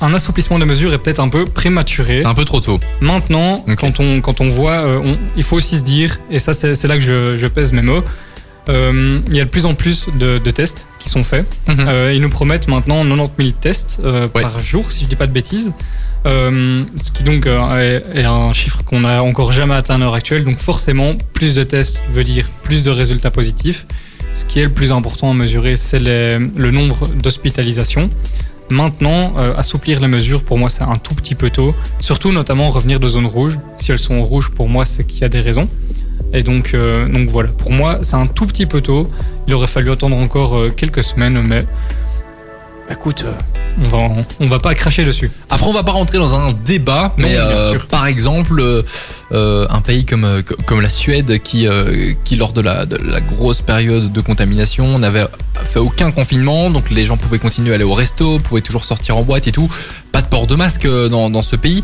[0.00, 2.20] un assouplissement de mesures est peut-être un peu prématuré.
[2.20, 2.80] C'est un peu trop tôt.
[3.00, 6.52] Maintenant, quand, on, quand on voit, euh, on- il faut aussi se dire, et ça
[6.52, 8.02] c'est là que je, je pèse mes mots,
[8.68, 11.46] euh, il y a de plus en plus de, de tests qui sont faits.
[11.68, 11.76] Mhm.
[11.86, 14.42] Euh, ils nous promettent maintenant 90 000 tests Ouais.
[14.42, 15.72] par jour, si je dis pas de bêtises.
[16.26, 20.14] Euh, ce qui donc euh, est, un chiffre qu'on n'a encore jamais atteint à l'heure
[20.14, 20.44] actuelle.
[20.44, 23.86] Donc forcément, plus de tests veut dire plus de résultats positifs.
[24.34, 28.10] Ce qui est le plus important à mesurer, c'est le nombre d'hospitalisations.
[28.70, 31.74] Maintenant, euh, assouplir les mesures, pour moi, c'est un tout petit peu tôt.
[31.98, 33.58] Surtout, notamment, revenir de zones rouges.
[33.76, 35.68] Si elles sont rouges, pour moi, c'est qu'il y a des raisons.
[36.32, 36.76] Et donc,
[37.10, 39.10] donc voilà, pour moi, c'est un tout petit peu tôt.
[39.48, 41.64] Il aurait fallu attendre encore quelques semaines, mais
[42.90, 43.32] écoute, euh,
[43.84, 44.08] on va,
[44.40, 45.30] on va pas cracher dessus.
[45.48, 48.60] Après, on va pas rentrer dans un débat, mais euh, par exemple,
[49.32, 52.96] euh, un pays comme, co- comme la Suède, qui, euh, qui lors de la, de
[52.96, 55.26] la grosse période de contamination, n'avait
[55.64, 59.16] fait aucun confinement, donc les gens pouvaient continuer à aller au resto, pouvaient toujours sortir
[59.16, 59.68] en boîte et tout,
[60.12, 61.82] pas de port de masque dans, dans ce pays.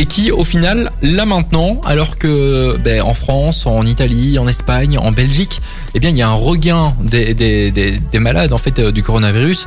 [0.00, 4.96] Et qui, au final, là maintenant, alors que ben, en France, en Italie, en Espagne,
[4.96, 5.60] en Belgique,
[5.94, 8.92] eh bien, il y a un regain des, des, des, des malades en fait euh,
[8.92, 9.66] du coronavirus.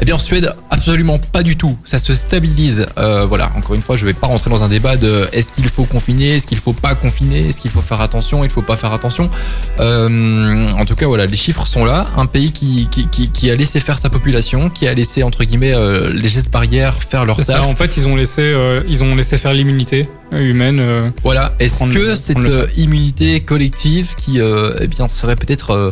[0.00, 1.78] Eh bien, en Suède, absolument pas du tout.
[1.84, 2.86] Ça se stabilise.
[2.98, 5.68] Euh, voilà, encore une fois, je vais pas rentrer dans un débat de est-ce qu'il
[5.68, 8.76] faut confiner, est-ce qu'il faut pas confiner, est-ce qu'il faut faire attention, il faut pas
[8.76, 9.30] faire attention.
[9.78, 12.08] Euh, en tout cas, voilà, les chiffres sont là.
[12.16, 15.44] Un pays qui, qui, qui, qui a laissé faire sa population, qui a laissé entre
[15.44, 15.74] guillemets
[16.12, 17.54] les gestes barrières faire leur C'est ça.
[17.54, 17.66] taf.
[17.66, 18.54] En fait, ils ont laissé,
[18.88, 20.80] ils ont laissé faire l'immunité humaine.
[20.80, 21.54] euh, Voilà.
[21.58, 25.90] Est-ce que le- cette euh, immunité collective qui, euh, eh bien, serait peut-être, euh,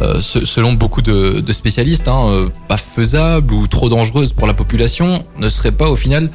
[0.00, 4.46] euh, se- selon beaucoup de, de spécialistes, hein, euh, pas faisable ou trop dangereuse pour
[4.46, 6.30] la population, ne serait pas au final,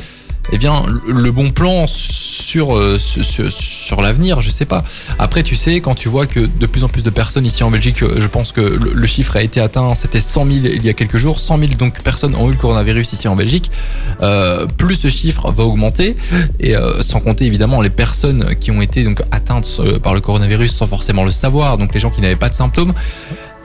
[0.51, 1.86] eh bien, le bon plan
[2.56, 4.82] sur euh, sur, l'avenir, je sais pas.
[5.20, 7.72] Après, tu sais, quand tu vois que de plus en plus de personnes ici en
[7.72, 10.88] Belgique, euh, je pense que le, chiffre a été atteint, c'était 100 000 il y
[10.88, 13.72] a quelques jours, 100 000 donc personnes ont eu le coronavirus ici en Belgique.
[14.22, 16.16] Euh, plus ce chiffre va augmenter
[16.62, 20.88] et sans compter évidemment les personnes qui ont été donc atteintes par le coronavirus sans
[20.88, 22.93] forcément le savoir, donc les gens qui n'avaient pas de symptômes.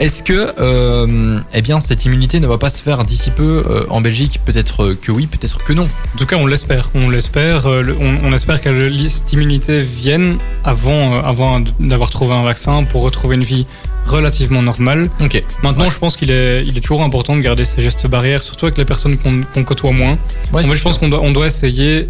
[0.01, 3.85] Est-ce que euh, eh bien cette immunité ne va pas se faire d'ici peu euh,
[3.91, 4.41] en Belgique?
[4.47, 5.85] Peut-être que oui, peut-être que non.
[6.15, 6.91] En tout cas, on l'espère.
[6.95, 7.67] On l'espère.
[7.67, 12.85] euh, On, on espère que le- cette immunité vienne avant, avant d'avoir trouvé un vaccin
[12.85, 13.67] pour retrouver une vie
[14.07, 15.07] relativement normale.
[15.21, 15.43] Ok.
[15.63, 15.91] Maintenant, Ouais.
[15.91, 18.79] je pense qu'il est, il est toujours important de garder ces gestes barrières, surtout avec
[18.79, 20.17] les personnes qu'on côtoie moins.
[20.53, 22.09] Ouais, en c'est fait, je pense qu'on doit, on doit essayer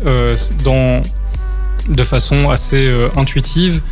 [0.65, 1.03] dans,
[1.89, 3.83] de façon assez intuitive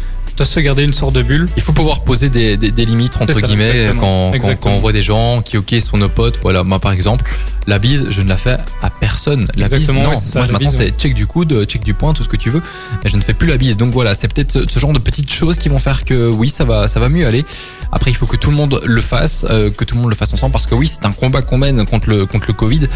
[0.44, 1.48] de se garder une sorte de bulle.
[1.56, 4.00] Il faut pouvoir poser des, des- des limites entre ça, guillemets exactement.
[4.00, 4.72] quand, quand, Exactement.
[4.72, 6.38] quand on voit des gens qui ok sont nos potes.
[6.42, 7.30] Voilà, moi par exemple,
[7.66, 9.46] la bise, je ne la fais à personne.
[9.56, 10.26] La Exactement, bise, non.
[10.26, 12.50] ça, Moi, la maintenant c'est check du coude, check du poing, tout ce que tu
[12.50, 12.62] veux.
[13.04, 13.76] Mais je ne fais plus la bise.
[13.76, 16.48] Donc voilà, c'est peut-être ce, ce genre de petites choses qui vont faire que oui,
[16.50, 17.44] ça va, ça va mieux aller.
[17.92, 20.16] Après, il faut que tout le monde le fasse, euh, que tout le monde le
[20.16, 22.88] fasse ensemble, parce que oui, c'est un combat qu'on mène contre le contre le Covid.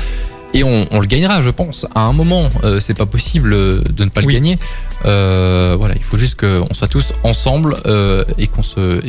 [0.54, 1.86] Et on, on le gagnera, je pense.
[1.94, 4.26] À un moment, euh, c'est pas possible euh, de ne pas Oui.
[4.28, 4.58] le gagner.
[5.06, 9.00] Euh, voilà, il faut juste qu'on soit tous ensemble euh, et qu'on se,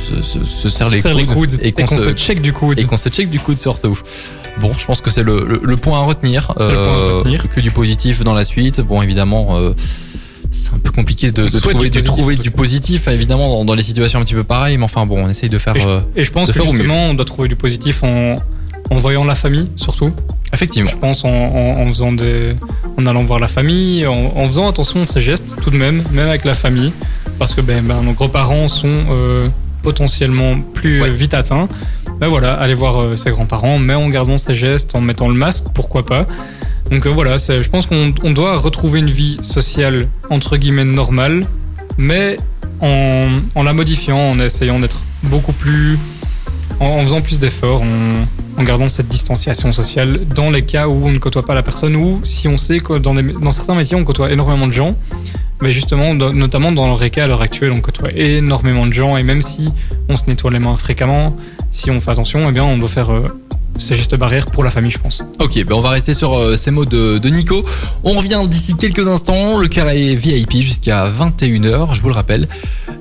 [0.00, 2.52] se, se- se serre, se les, serre coudes, les coudes et qu'on se, check du
[2.52, 2.80] coude.
[2.80, 3.98] et qu'on se check du coude surtout.
[4.60, 6.52] Bon, je pense que c'est le, le, le point à retenir.
[6.58, 7.48] C'est le point à retenir.
[7.48, 8.80] Que du positif dans la suite.
[8.80, 9.56] Bon, évidemment.
[10.50, 14.18] c'est un peu compliqué de, trouver, du trouver du positif, évidemment, dans, dans les situations
[14.18, 15.76] un petit peu pareilles, mais enfin bon, on essaye de faire.
[15.76, 16.64] Et je, et je pense que mieux.
[16.72, 18.34] justement, on doit trouver du positif en,
[18.90, 20.10] en voyant la famille, surtout.
[20.52, 20.90] Effectivement.
[20.90, 22.54] Je pense en, en- en faisant des,
[22.98, 26.02] en allant voir la famille, en, en faisant attention à ces gestes tout de même,
[26.12, 26.92] même avec la famille,
[27.38, 29.48] parce que ben, ben, nos grands-parents sont euh,
[29.82, 31.08] potentiellement plus Ouais.
[31.08, 31.68] euh, vite atteints.
[32.18, 35.34] Ben voilà, aller voir euh, ses grands-parents, mais en gardant ses gestes, en mettant le
[35.34, 36.26] masque, pourquoi pas.
[36.90, 41.46] Donc euh, voilà, je pense qu'on on doit retrouver une vie sociale entre guillemets normale,
[41.96, 42.38] mais
[42.80, 45.96] en, en la modifiant, en essayant d'être beaucoup plus,
[46.80, 51.18] en, faisant plus d'efforts, en, gardant cette distanciation sociale dans les cas où on ne
[51.18, 53.14] côtoie pas la personne ou si on sait que dans,
[53.52, 54.96] certains métiers on côtoie énormément de gens.
[55.62, 59.22] Mais justement, notamment dans le RECA à l'heure actuelle, on côtoie énormément de gens et
[59.22, 59.70] même si
[60.08, 61.36] on se nettoie les mains fréquemment,
[61.70, 63.28] si on fait attention, eh bien on doit faire euh,
[63.78, 65.22] ces gestes barrières pour la famille, je pense.
[65.38, 67.64] Ok, ben on va rester sur euh, ces mots de, Nico.
[68.04, 69.58] On revient d'ici quelques instants.
[69.58, 72.48] Le carré VIP jusqu'à 21h, je vous le rappelle.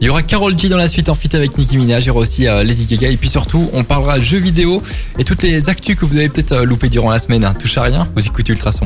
[0.02, 2.06] Il y aura Carol G dans la suite en fit avec Nicki Minaj.
[2.06, 3.10] Il y aura aussi euh, Lady Gaga.
[3.10, 4.82] Et puis surtout, on parlera jeux vidéo
[5.18, 7.44] et toutes les actus que vous avez peut-être euh, loupées durant la semaine.
[7.44, 7.54] hein.
[7.54, 8.86] Touche à rien, vous écoutez Ultrason.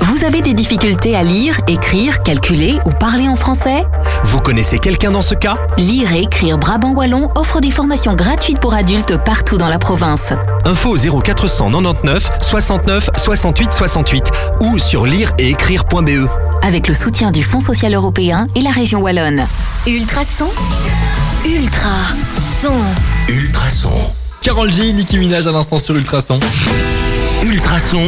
[0.00, 3.84] Vous avez des difficultés à lire, écrire, calculer ou parler en français?
[4.24, 5.56] Vous connaissez quelqu'un dans ce cas?
[5.76, 10.32] Lire et écrire Brabant Wallon offre des formations gratuites pour adultes partout dans la province.
[10.64, 14.24] Info au 0499 69 68 68
[14.60, 16.28] ou sur lire et écrire.be.
[16.62, 19.46] Avec le soutien du Fonds social européen et la région Wallonne.
[19.86, 20.48] Ultrason
[21.44, 21.90] Ultra
[22.60, 22.72] son.
[23.28, 23.92] Ultrason.
[24.40, 26.40] Carol G, Nicki Minaj à l'instant sur Ultrason.
[27.44, 28.00] Ultrason,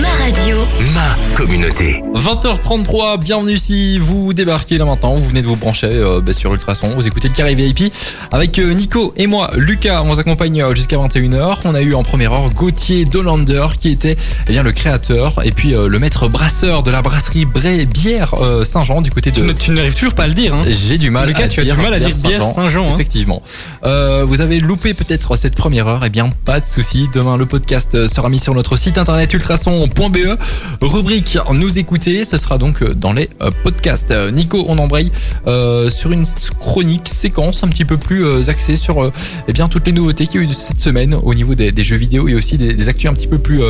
[0.00, 0.56] Ma radio.
[0.94, 2.02] ma communauté.
[2.14, 6.52] 20h33, bienvenue si vous débarquez là maintenant, vous venez de vous brancher euh, bah, sur
[6.52, 7.92] Ultrason, vous écoutez le carré VIP
[8.32, 11.58] avec euh, Nico et moi, Lucas, on vous accompagne euh, jusqu'à 21h.
[11.64, 14.16] On a eu en première heure Gauthier Dolander qui était
[14.48, 18.34] eh bien, le créateur et puis euh, le maître brasseur de la brasserie Bray Bière
[18.40, 19.52] euh, Saint-Jean du côté de...
[19.52, 20.54] Tu n'arrives toujours pas à le dire.
[20.54, 20.64] Hein.
[20.68, 22.94] J'ai du mal Lucas, à tu as du mal à dire bière Saint-Jean, hein.
[22.94, 23.42] Effectivement.
[23.84, 26.02] Euh, vous avez loupé peut-être cette première heure.
[26.04, 27.08] Eh bien, pas de souci.
[27.12, 30.38] Demain, le podcast sera mis sur notre site internet ultrason.be.
[30.80, 32.24] Rubrique Nous écouter.
[32.24, 34.10] Ce sera donc euh, dans les euh, podcasts.
[34.10, 35.12] Euh, Nico, on embraye
[35.46, 36.24] euh, sur une
[36.58, 39.10] chronique séquence un petit peu plus euh, axée sur
[39.48, 41.84] eh bien toutes les nouveautés qu'il y a eu cette semaine au niveau des, des
[41.84, 43.60] jeux vidéo et aussi des, des actus un petit peu plus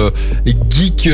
[0.70, 1.10] geek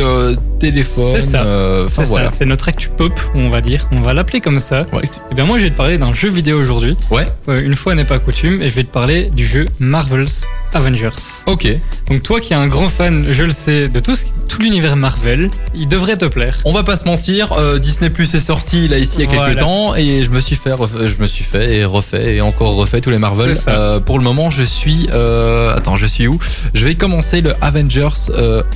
[0.58, 1.20] téléphone.
[1.20, 1.44] C'est ça.
[1.88, 2.30] C'est voilà.
[2.46, 3.88] notre actu pop, on va dire.
[3.92, 4.86] On va l'appeler comme ça.
[4.92, 5.08] Ouais.
[5.30, 6.96] Eh bien, moi, je vais te parler d'un jeu vidéo aujourd'hui.
[7.10, 7.26] Ouais.
[7.48, 11.10] Une fois n'est pas coutume, et je vais te parler du jeu Marvel's Avengers.
[11.46, 11.66] Ok.
[12.08, 14.96] Donc, toi qui es un grand fan, je le sais, de tout, ce- tout l'univers
[14.96, 16.60] Marvel, il devrait te plaire.
[16.64, 19.26] On va pas se mentir, euh, Disney Plus est sorti là ici il y a
[19.26, 19.54] quelques Voilà.
[19.60, 20.70] temps et je me suis fait,
[21.06, 23.56] je me suis fait et refait et encore refait tous les Marvel.
[23.68, 26.38] Euh, pour le moment, je suis, euh, attends, je suis où?
[26.74, 28.08] Je vais commencer le Avengers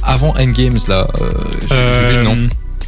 [0.02, 1.06] avant Endgames là.
[1.70, 2.36] J'ai le nom.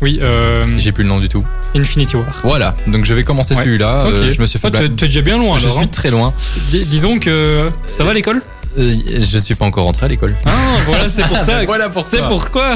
[0.03, 1.43] Oui, euh, J'ai plus le nom du tout.
[1.75, 2.27] Infinity War.
[2.45, 3.63] Voilà, donc je vais commencer Ouais.
[3.65, 4.05] celui-là.
[4.07, 4.13] Ok.
[4.13, 4.71] Euh, je me suis fait.
[4.71, 5.91] Tu- es déjà bien loin, je alors, suis hein.
[5.91, 6.35] très loin.
[6.71, 8.43] Dis- disons que ça va l'école?
[8.79, 10.35] Euh, je suis pas encore rentré à l'école.
[10.45, 10.51] Ah,
[10.87, 11.65] voilà, c'est pour ça.
[11.67, 12.75] voilà pour C'est pourquoi.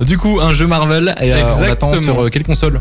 [0.00, 2.80] Du coup, un jeu Marvel et euh, on l'attend sur euh, quelle console?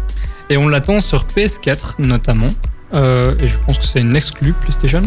[0.49, 2.47] Et on l'attend sur PS4 notamment.
[2.93, 5.01] Euh, et je pense que c'est une exclue PlayStation.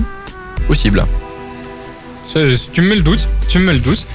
[0.69, 1.05] Possible.
[2.33, 4.07] C'est- Tu me mets le doute, tu me mets le doute.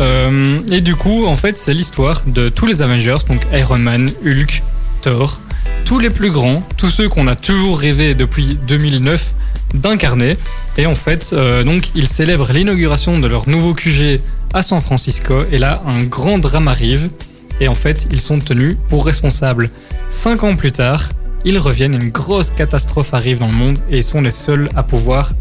[0.00, 4.10] Euh, et du coup, en fait, c'est l'histoire de tous les Avengers, donc Iron Man,
[4.24, 4.62] Hulk,
[5.02, 5.38] Thor,
[5.84, 9.34] tous les plus grands, tous ceux qu'on a toujours rêvé depuis 2009
[9.74, 10.36] d'incarner.
[10.76, 14.20] Et en fait, euh, donc, ils célèbrent l'inauguration de leur nouveau QG
[14.52, 15.44] à San Francisco.
[15.52, 17.10] Et là, un grand drame arrive.
[17.60, 19.70] Et en fait, ils sont tenus pour responsables.
[20.08, 21.08] Cinq ans plus tard,
[21.44, 24.82] ils reviennent, une grosse catastrophe arrive dans le monde et ils sont les seuls à
[24.82, 25.32] pouvoir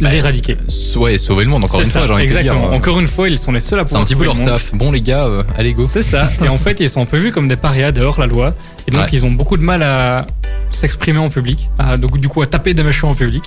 [0.00, 0.56] Bah, l'éradiquer.
[0.96, 2.60] Ouais, sauver le monde encore C'est une ça, fois, j'ai Exactement.
[2.60, 2.70] dire.
[2.70, 4.02] euh, Encore une fois, ils sont les seuls à C'est pouvoir.
[4.02, 4.72] un petit peu leur le taf.
[4.74, 5.86] Bon les gars, euh, allez go.
[5.90, 6.30] C'est ça.
[6.44, 8.54] Et en fait, ils sont un peu vus comme des parias dehors la loi.
[8.86, 9.08] Et donc, Ouais.
[9.12, 10.24] ils ont beaucoup de mal à
[10.70, 11.68] s'exprimer en public.
[11.78, 13.44] À, donc, du coup, à taper des méchants en public.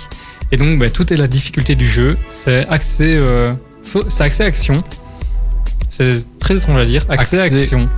[0.52, 2.18] Et donc, bah, tout est la difficulté du jeu.
[2.30, 3.54] C'est accès, euh,
[4.20, 4.84] accès action.
[5.90, 7.06] C'est très étrange à dire.
[7.10, 7.90] Accès, Accès- action.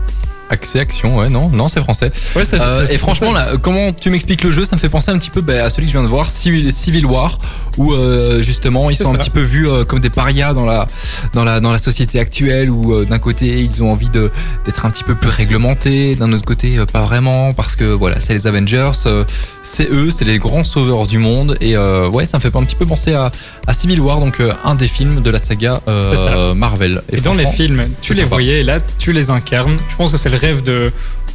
[0.50, 2.12] Accès Action, ouais, non, non, c'est français.
[2.36, 4.90] Ouais, ça, Euh, ça- et franchement, là, comment tu m'expliques le jeu, ça me fait
[4.90, 7.40] penser un petit peu bah, à celui que je viens de voir, Civil, Civil War,
[7.78, 10.86] où euh, justement ils sont un petit peu vus euh, comme des parias dans la
[11.34, 14.90] dans la dans la société actuelle, où euh, d'un côté ils ont envie d'être un
[14.92, 18.46] petit peu plus réglementés, d'un autre côté euh, pas vraiment, parce que voilà, c'est les
[18.48, 19.24] Avengers, euh,
[19.64, 22.64] c'est eux, c'est les grands sauveurs du monde, et euh, ouais, ça me fait un
[22.64, 23.32] petit peu penser à,
[23.66, 26.54] à Civil War, donc euh, un des films de la saga euh.
[26.54, 27.02] Marvel.
[27.12, 28.30] Et dans les films, tu les sympa.
[28.36, 29.78] voyais et là, tu les incarnes.
[29.90, 30.92] Je pense que c'est le rêve de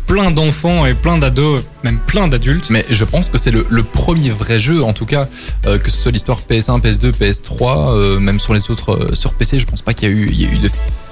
[0.07, 2.69] plein d'enfants et plein d'ados, même plein d'adultes.
[2.71, 5.29] Mais je pense que c'est le, le premier vrai jeu, en tout cas,
[5.67, 9.33] euh, que ce soit l'histoire PS1, PS2, PS3, euh, même sur les autres, euh, sur
[9.35, 10.69] PC, je pense pas qu'il y a eu, il y a eu de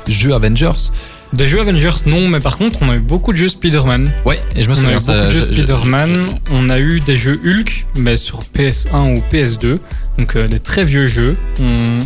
[0.09, 0.91] jeux Avengers.
[1.33, 4.11] Des jeux Avengers, non, mais par contre, on a eu beaucoup de jeux Spider-Man.
[4.25, 5.13] Ouais, et je me On a souviens eu ça.
[5.13, 6.27] beaucoup de jeux je- je- Spider-Man.
[6.53, 9.79] On a eu des jeux Hulk, mais sur PS1 ou PS2.
[10.19, 11.37] Donc euh, des très vieux jeux.
[11.61, 11.99] On-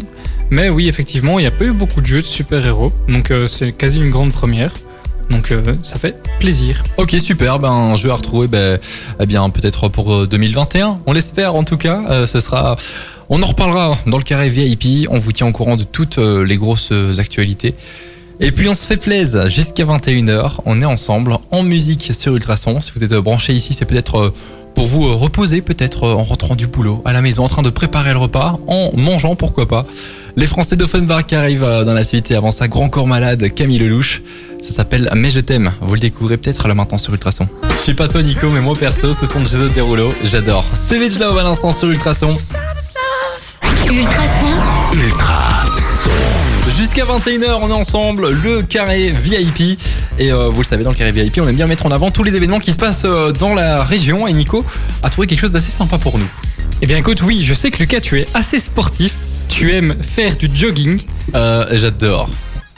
[0.50, 2.92] Mais oui, effectivement, il n'y a pas eu beaucoup de jeux de super-héros.
[3.08, 4.72] Donc euh, c'est quasi une grande première.
[5.30, 6.82] Donc euh, ça fait plaisir.
[6.96, 7.58] Ok, super.
[7.58, 8.78] Ben, un jeu à retrouver, ben,
[9.20, 11.00] eh bien, peut-être pour euh, 2021.
[11.06, 12.02] On l'espère, en tout cas.
[12.10, 12.76] Euh, ce sera.
[13.28, 15.08] On en reparlera dans le carré VIP.
[15.08, 17.74] On vous tient au courant de toutes euh, les grosses euh, actualités.
[18.42, 20.52] Et puis on se fait plaisir jusqu'à 21h.
[20.64, 22.80] On est ensemble en musique sur Ultrason.
[22.80, 24.34] Si vous êtes branché ici, c'est peut-être euh,
[24.74, 27.60] pour vous euh, reposer, peut-être euh, en rentrant du boulot, à la maison, en train
[27.60, 29.84] de préparer le repas, en mangeant, pourquoi pas.
[30.36, 33.52] Les Français d'Offenbach qui arrivent euh, dans la suite et avant ça, Grand Corps Malade,
[33.54, 34.22] Camille Lelouch.
[34.62, 35.72] Ça s'appelle Mais je t'aime.
[35.80, 37.48] Vous le découvrez peut-être là maintenant sur Ultrason.
[37.70, 40.12] Je sais pas toi Nico, mais moi perso, ce sont Jason Derulo.
[40.24, 40.64] J'adore.
[40.74, 42.36] Savage Love à l'instant sur Ultrason.
[43.90, 44.46] Ultrason,
[44.92, 45.64] Ultra
[46.78, 49.78] Jusqu'à 21h, on est ensemble, le carré VIP.
[50.18, 52.10] Et euh, vous le savez, dans le carré VIP, on aime bien mettre en avant
[52.10, 54.26] tous les événements qui se passent euh, dans la région.
[54.26, 54.64] Et Nico
[55.02, 56.28] a trouvé quelque chose d'assez sympa pour nous.
[56.82, 59.14] Eh bien écoute, oui, je sais que Lucas, tu es assez sportif.
[59.50, 60.98] Tu aimes faire du jogging.
[61.34, 62.30] Euh, J'adore.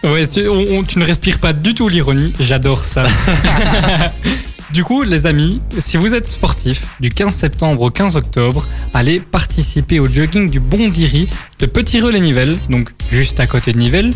[0.02, 2.32] Ouais, tu, on- on- tu ne respires pas du tout l'ironie.
[2.40, 3.04] J'adore ça.
[4.72, 9.20] du coup, les amis, si vous êtes sportif, du 15 septembre au 15 octobre, allez
[9.20, 11.28] participer au jogging du Bondiri
[11.60, 14.12] de Petit Relais Nivelles, donc juste à côté de Nivelles.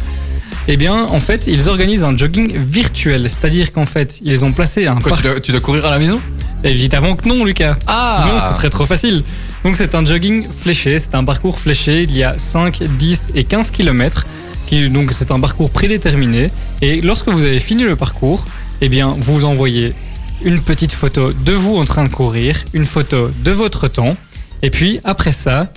[0.69, 4.87] Eh bien, en fait, ils organisent un jogging virtuel, c'est-à-dire qu'en fait, ils ont placé
[4.89, 6.21] un Quoi, parc- tu, dois, tu dois courir à la maison?
[6.65, 7.77] Évidemment que non, Lucas.
[7.87, 9.23] Ah Sinon, ce serait trop facile.
[9.65, 12.03] Donc, c'est un jogging fléché, c'est un parcours fléché.
[12.03, 14.27] Il y a 5, 10 et 15 km.
[14.67, 16.51] Qui, donc, c'est un parcours prédéterminé.
[16.83, 18.45] Et lorsque vous avez fini le parcours,
[18.81, 19.95] eh bien, vous envoyez
[20.43, 24.17] une petite photo de vous en train de courir, une photo de votre temps.
[24.63, 25.69] Et puis, après ça,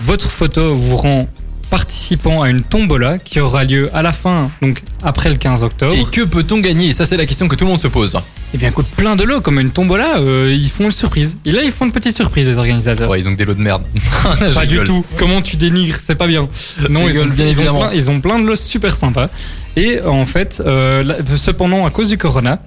[0.00, 1.28] votre photo vous rend
[1.70, 5.94] participant à une tombola qui aura lieu à la fin, donc après le 15 octobre.
[5.94, 6.92] Et que peut-on gagner?
[6.92, 8.18] Ça, c'est la question que tout le monde se pose.
[8.52, 11.36] Eh bien, écoute, plein de lots, comme une tombola, euh, ils font une surprise.
[11.44, 13.08] Et là, ils font une petite surprise, les organisateurs.
[13.08, 13.84] Ouais, ils ont que des lots de merde.
[14.54, 15.04] Pas du tout.
[15.18, 16.46] Comment tu dénigres C'est pas bien.
[16.90, 19.28] Non, ils ont, bien ils ont plein, ils ont plein de lots super sympas.
[19.76, 22.58] Et en fait, euh, là, cependant, à cause du corona,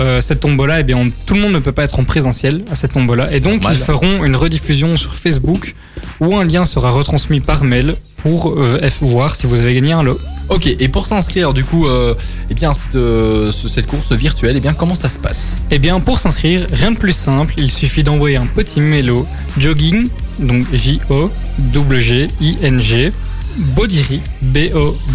[0.00, 2.62] euh, cette tombola, eh bien, on- tout le monde ne peut pas être en présentiel
[2.70, 3.32] à cette tombola.
[3.32, 3.76] Et donc, normal.
[3.76, 5.74] ils feront une rediffusion sur Facebook
[6.20, 10.02] où un lien sera retransmis par mail pour euh, voir si vous avez gagné un
[10.02, 10.18] lot.
[10.48, 12.14] Ok, et pour s'inscrire, du coup, euh,
[12.50, 15.54] eh bien, cette, euh, ce- cette course virtuelle, eh bien, comment ça se passe?
[15.70, 19.26] Eh bien, pour s'inscrire, rien de plus simple, il suffit d'envoyer un petit mélo
[19.58, 23.12] jogging, donc J-O-G-G-I-N-G,
[23.76, 24.20] Bodiri,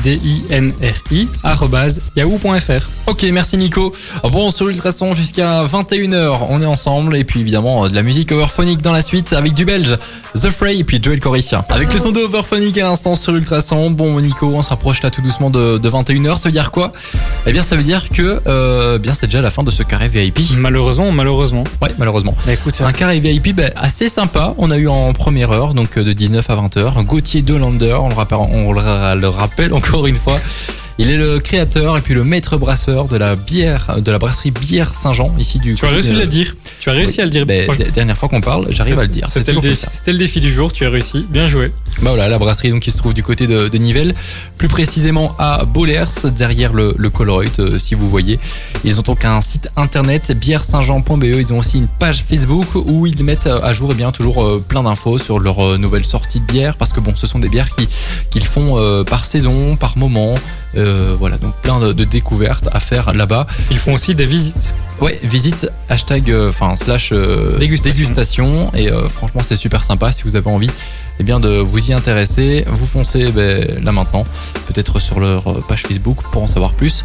[0.07, 2.89] B-O-D-I-N-R-I, arrobase yahoo.fr.
[3.07, 3.91] Ok, merci Nico.
[4.31, 7.17] Bon, sur Ultrason jusqu'à 21h, on est ensemble.
[7.17, 9.97] Et puis évidemment, euh, de la musique overphonique dans la suite avec du belge,
[10.35, 11.41] The Fray et puis Joel Corey.
[11.69, 13.89] Avec le son de overphonique à l'instant sur Ultrason.
[13.91, 16.37] Bon, Nico, on se rapproche là tout doucement de, de 21h.
[16.37, 16.91] Ça veut dire quoi?
[17.45, 20.09] Eh bien, ça veut dire que euh, bien c'est déjà la fin de ce carré
[20.09, 20.39] VIP.
[20.57, 21.63] Malheureusement, malheureusement.
[21.81, 22.35] Ouais, malheureusement.
[22.45, 24.53] Bah écoute, Un carré VIP ben, assez sympa.
[24.57, 28.09] On a eu en première heure, donc euh, de 19 à 20h, Gauthier Delander, on
[28.09, 30.37] le rappelle, on le le rappelle encore une fois.
[30.99, 34.49] Il est le créateur et puis le maître brasseur de la bière, de la brasserie
[34.49, 36.55] Bière Saint-Jean, ici du tu as réussi à le dire.
[36.79, 37.45] Tu as réussi à le dire.
[37.45, 39.27] Ben, la dernière fois qu'on parle, j'arrive à le dire.
[39.29, 39.53] C'est C'était
[40.11, 41.25] le, défi- du jour, tu as réussi.
[41.29, 41.67] Bien joué.
[42.01, 44.15] Bah voilà, la brasserie donc qui se trouve du côté de, de Nivelles,
[44.57, 48.39] plus précisément à Bollers, derrière le, le Colruyt, euh, si vous voyez.
[48.83, 51.23] Ils ont donc un site internet bière-saint-jean.be.
[51.25, 54.63] Ils ont aussi une page Facebook où ils mettent à jour et bien toujours euh,
[54.67, 57.49] plein d'infos sur leurs euh, nouvelles sorties de bière, parce que bon, ce sont des
[57.49, 57.87] bières qui
[58.31, 60.33] qu'ils font euh, par saison, par moment.
[60.77, 63.47] Euh, voilà, donc plein de, de découvertes à faire là-bas.
[63.71, 64.73] Ils font aussi des visites.
[65.01, 68.01] Ouais, visite hashtag, euh, enfin slash euh, Dégustation.
[68.03, 68.71] dégustation.
[68.75, 70.11] Et franchement, c'est super sympa.
[70.11, 70.69] Si vous avez envie
[71.19, 74.23] eh bien, de vous y intéresser, vous foncez ben, là maintenant,
[74.67, 77.03] peut-être sur leur page Facebook pour en savoir plus.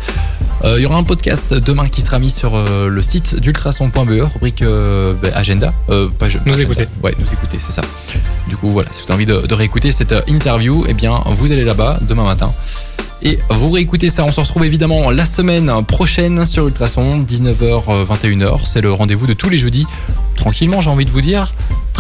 [0.65, 5.33] Il y aura un podcast demain qui sera mis sur le site d'ultrason.be, rubrique ben,
[5.35, 5.73] agenda.
[6.19, 6.63] Page, Nous agenda.
[6.63, 6.87] écouter.
[7.03, 7.83] Ouais, nous écouter, c'est ça.
[8.49, 11.51] Du coup, voilà, si vous avez envie de, de réécouter cette interview, eh bien, vous
[11.51, 12.53] allez là-bas demain matin.
[13.25, 18.61] Et vous réécoutez ça, on se retrouve évidemment la semaine prochaine sur Ultrason, 19h, 21h.
[18.65, 19.87] C'est le rendez-vous de tous les jeudis.
[20.35, 21.53] Tranquillement, j'ai envie de vous dire.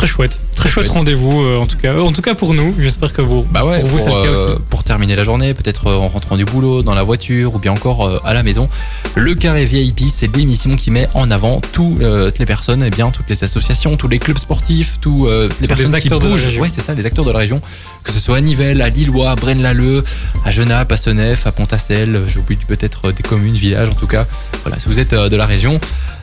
[0.03, 0.96] Très chouette, très chouette chouette.
[0.96, 1.92] rendez-vous euh, en tout cas.
[1.92, 4.11] Euh, En tout cas pour nous, j'espère que vous, Bah ouais, pour vous c'est le
[4.11, 4.62] cas euh, aussi.
[4.68, 8.20] pour terminer la journée, peut-être en rentrant du boulot, dans la voiture ou bien encore
[8.26, 8.68] à la maison.
[9.14, 13.11] Le carré VIP, c'est l'émission qui met en avant tout, toutes les personnes, et bien
[13.11, 15.28] toutes les associations, tous les clubs sportifs, tous
[15.61, 16.46] les personnes qui acteurs de la bougent.
[16.46, 16.62] région.
[16.62, 17.61] Ouais, c'est ça, les acteurs de la région,
[18.03, 20.03] que ce soit à Nivelles, à Lillois, à Braine-l'Alleud,
[20.44, 22.22] à Genappe, à Senef, à Pontassel.
[22.26, 24.26] J'oublie peut-être des communes, villages, en tout cas.
[24.64, 25.78] Voilà, si vous êtes de la région.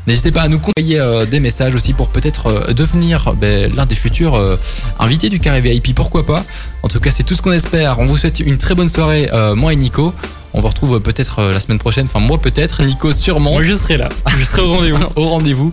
[0.09, 3.85] N'hésitez pas à nous envoyer euh, des messages aussi pour peut-être euh, devenir ben, l'un
[3.85, 4.57] des futurs euh,
[4.97, 5.93] invités du carré VIP.
[5.93, 6.43] Pourquoi pas?
[6.81, 7.99] En tout cas, c'est tout ce qu'on espère.
[7.99, 10.11] On vous souhaite une très bonne soirée, euh, moi et Nico.
[10.53, 13.61] On vous retrouve euh, peut-être euh, la semaine prochaine, enfin moi peut-être, Nico sûrement, Moi
[13.61, 15.05] je serai là, je serai au rendez-vous.
[15.15, 15.71] au rendez-vous.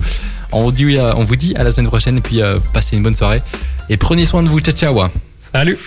[0.53, 2.95] On vous, dit, euh, on vous dit à la semaine prochaine et puis euh, passez
[2.95, 3.41] une bonne soirée.
[3.89, 5.09] Et prenez soin de vous, ciao ciao
[5.39, 5.79] Salut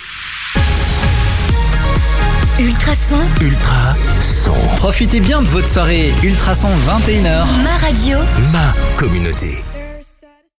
[2.60, 4.54] Ultrason, Ultra son.
[4.76, 7.46] Profitez bien de votre soirée Ultrason 21h.
[7.64, 8.18] ma radio.
[8.52, 9.64] Ma communauté.